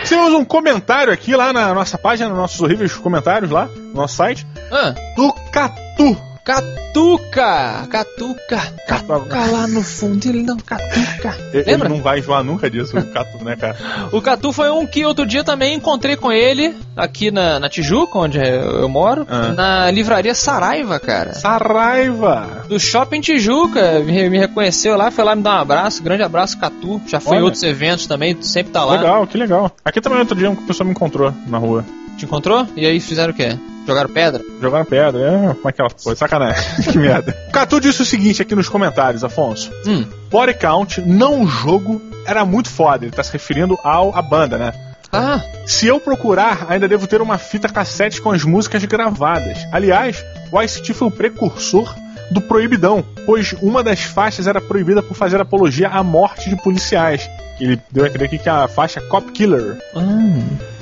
Temos 0.07 0.33
um 0.33 0.43
comentário 0.43 1.13
aqui 1.13 1.35
lá 1.35 1.53
na 1.53 1.71
nossa 1.73 1.97
página, 1.97 2.29
nos 2.29 2.37
nossos 2.37 2.59
horríveis 2.61 2.93
comentários 2.95 3.51
lá, 3.51 3.65
no 3.93 3.93
nosso 4.01 4.15
site, 4.15 4.45
Ah, 4.71 4.95
do 5.15 5.31
Catu. 5.51 6.17
Catuca! 6.49 7.87
Catuca! 7.91 8.73
Catuca 8.87 9.45
lá 9.51 9.67
no 9.67 9.83
fundo, 9.83 10.25
ele 10.27 10.41
não 10.41 10.57
catuca. 10.57 11.37
Ele 11.53 11.63
Lembra? 11.63 11.87
não 11.89 12.01
vai 12.01 12.17
enjoar 12.19 12.43
nunca 12.43 12.69
disso, 12.71 12.97
o 12.97 13.05
Catu, 13.05 13.43
né, 13.43 13.55
cara? 13.55 13.77
O 14.11 14.19
Catu 14.19 14.51
foi 14.51 14.71
um 14.71 14.87
que 14.87 15.05
outro 15.05 15.27
dia 15.27 15.43
também 15.43 15.75
encontrei 15.75 16.15
com 16.15 16.31
ele 16.31 16.75
aqui 16.97 17.29
na, 17.29 17.59
na 17.59 17.69
Tijuca, 17.69 18.17
onde 18.17 18.39
eu 18.39 18.89
moro, 18.89 19.27
Ah. 19.29 19.49
na 19.53 19.91
livraria 19.91 20.33
Saraiva, 20.33 20.99
cara. 20.99 21.33
Saraiva! 21.35 22.65
Do 22.67 22.79
Shopping 22.79 23.21
Tijuca, 23.21 23.99
me, 23.99 24.27
me 24.29 24.39
reconheceu 24.39 24.97
lá, 24.97 25.11
foi 25.11 25.23
lá 25.23 25.35
me 25.35 25.43
dar 25.43 25.57
um 25.57 25.61
abraço, 25.61 26.01
grande 26.01 26.23
abraço, 26.23 26.57
Catu. 26.57 26.99
Já 27.05 27.19
foi 27.19 27.33
em 27.33 27.37
Olha. 27.37 27.45
outros 27.45 27.61
eventos 27.61 28.07
também, 28.07 28.35
sempre 28.41 28.73
tá 28.73 28.83
lá. 28.83 28.93
Legal, 28.97 29.27
que 29.27 29.37
legal. 29.37 29.71
Aqui 29.85 30.01
também 30.01 30.17
outro 30.17 30.35
dia 30.35 30.49
uma 30.49 30.61
pessoa 30.63 30.83
me 30.85 30.91
encontrou 30.91 31.31
na 31.45 31.59
rua. 31.59 31.85
Te 32.17 32.25
encontrou? 32.25 32.67
E 32.75 32.85
aí 32.87 32.99
fizeram 32.99 33.31
o 33.33 33.35
quê? 33.35 33.55
Jogaram 33.89 34.09
pedra? 34.09 34.43
Jogaram 34.61 34.85
pedra, 34.85 35.19
é, 35.19 35.53
como 35.55 35.67
é 35.67 35.71
que 35.71 35.81
ela 35.81 35.89
foi? 35.89 36.15
Sacanagem. 36.15 36.63
que 36.91 36.97
merda. 36.99 37.35
O 37.47 37.51
Catu 37.51 37.81
disse 37.81 38.03
o 38.03 38.05
seguinte 38.05 38.39
aqui 38.39 38.53
nos 38.53 38.69
comentários, 38.69 39.23
Afonso. 39.23 39.71
Hum. 39.87 40.05
Body 40.29 40.53
Count, 40.53 41.01
não 41.01 41.41
o 41.41 41.47
jogo, 41.47 41.99
era 42.23 42.45
muito 42.45 42.69
foda. 42.69 43.05
Ele 43.05 43.11
tá 43.11 43.23
se 43.23 43.33
referindo 43.33 43.79
ao 43.83 44.15
a 44.15 44.21
banda, 44.21 44.59
né? 44.59 44.73
Ah, 45.11 45.41
Se 45.65 45.87
eu 45.87 45.99
procurar, 45.99 46.67
ainda 46.69 46.87
devo 46.87 47.07
ter 47.07 47.19
uma 47.19 47.39
fita 47.39 47.67
cassete 47.67 48.21
com 48.21 48.29
as 48.29 48.43
músicas 48.43 48.85
gravadas. 48.85 49.57
Aliás, 49.71 50.23
o 50.51 50.61
ICT 50.61 50.93
foi 50.93 51.07
o 51.07 51.11
precursor 51.11 51.91
do 52.29 52.41
Proibidão, 52.41 53.03
pois 53.25 53.55
uma 53.59 53.81
das 53.81 54.01
faixas 54.03 54.45
era 54.45 54.61
proibida 54.61 55.01
por 55.01 55.17
fazer 55.17 55.41
apologia 55.41 55.87
à 55.89 56.03
morte 56.03 56.47
de 56.47 56.55
policiais. 56.61 57.27
Ele 57.59 57.79
deu 57.91 58.05
a 58.05 58.07
entender 58.07 58.25
aqui 58.25 58.37
que 58.37 58.47
é 58.47 58.51
a 58.51 58.67
faixa 58.67 59.01
Cop 59.01 59.31
Killer. 59.31 59.77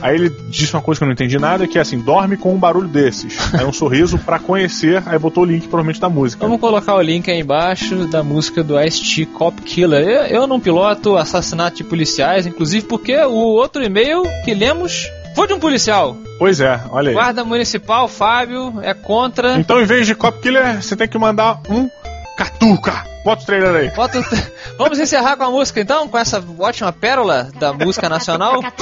Aí 0.01 0.15
ele 0.15 0.29
disse 0.49 0.73
uma 0.73 0.81
coisa 0.81 0.99
que 0.99 1.03
eu 1.03 1.07
não 1.07 1.13
entendi 1.13 1.39
nada, 1.39 1.67
que 1.67 1.77
é 1.77 1.81
assim, 1.81 1.99
dorme 1.99 2.37
com 2.37 2.53
um 2.53 2.57
barulho 2.57 2.87
desses. 2.87 3.53
Aí 3.53 3.65
um 3.65 3.73
sorriso 3.73 4.17
pra 4.19 4.37
conhecer, 4.37 5.01
aí 5.05 5.17
botou 5.17 5.43
o 5.43 5.45
link 5.45 5.61
provavelmente 5.67 5.99
da 5.99 6.09
música. 6.09 6.45
vamos 6.45 6.61
colocar 6.61 6.95
o 6.95 7.01
link 7.01 7.29
aí 7.31 7.39
embaixo 7.39 8.07
da 8.07 8.23
música 8.23 8.63
do 8.63 8.79
Ice-T 8.79 9.25
Cop 9.27 9.61
Killer. 9.61 10.07
Eu, 10.07 10.23
eu 10.41 10.47
não 10.47 10.59
piloto 10.59 11.17
assassinato 11.17 11.77
de 11.77 11.83
policiais, 11.83 12.45
inclusive 12.45 12.85
porque 12.85 13.17
o 13.17 13.33
outro 13.33 13.83
e-mail 13.83 14.23
que 14.45 14.53
lemos 14.53 15.09
foi 15.35 15.47
de 15.47 15.53
um 15.53 15.59
policial. 15.59 16.17
Pois 16.39 16.59
é, 16.59 16.79
olha 16.89 17.09
aí. 17.09 17.13
Guarda 17.13 17.43
Municipal, 17.43 18.07
Fábio, 18.07 18.81
é 18.81 18.93
contra. 18.93 19.57
Então, 19.59 19.81
em 19.81 19.85
vez 19.85 20.05
de 20.05 20.13
Cop 20.15 20.39
Killer, 20.41 20.81
você 20.81 20.95
tem 20.95 21.07
que 21.07 21.17
mandar 21.17 21.59
um 21.69 21.89
Catuca. 22.37 23.03
Bota 23.27 23.43
o 23.43 23.45
trailer 23.45 23.75
aí. 23.75 23.89
Bota 23.91 24.19
o... 24.21 24.23
Vamos 24.79 24.99
encerrar 24.99 25.35
com 25.35 25.43
a 25.43 25.51
música 25.51 25.81
então, 25.81 26.07
com 26.07 26.17
essa 26.17 26.41
ótima 26.57 26.93
pérola 26.93 27.51
da 27.59 27.73
música 27.73 28.07
nacional. 28.07 28.61
catuca, 28.61 28.79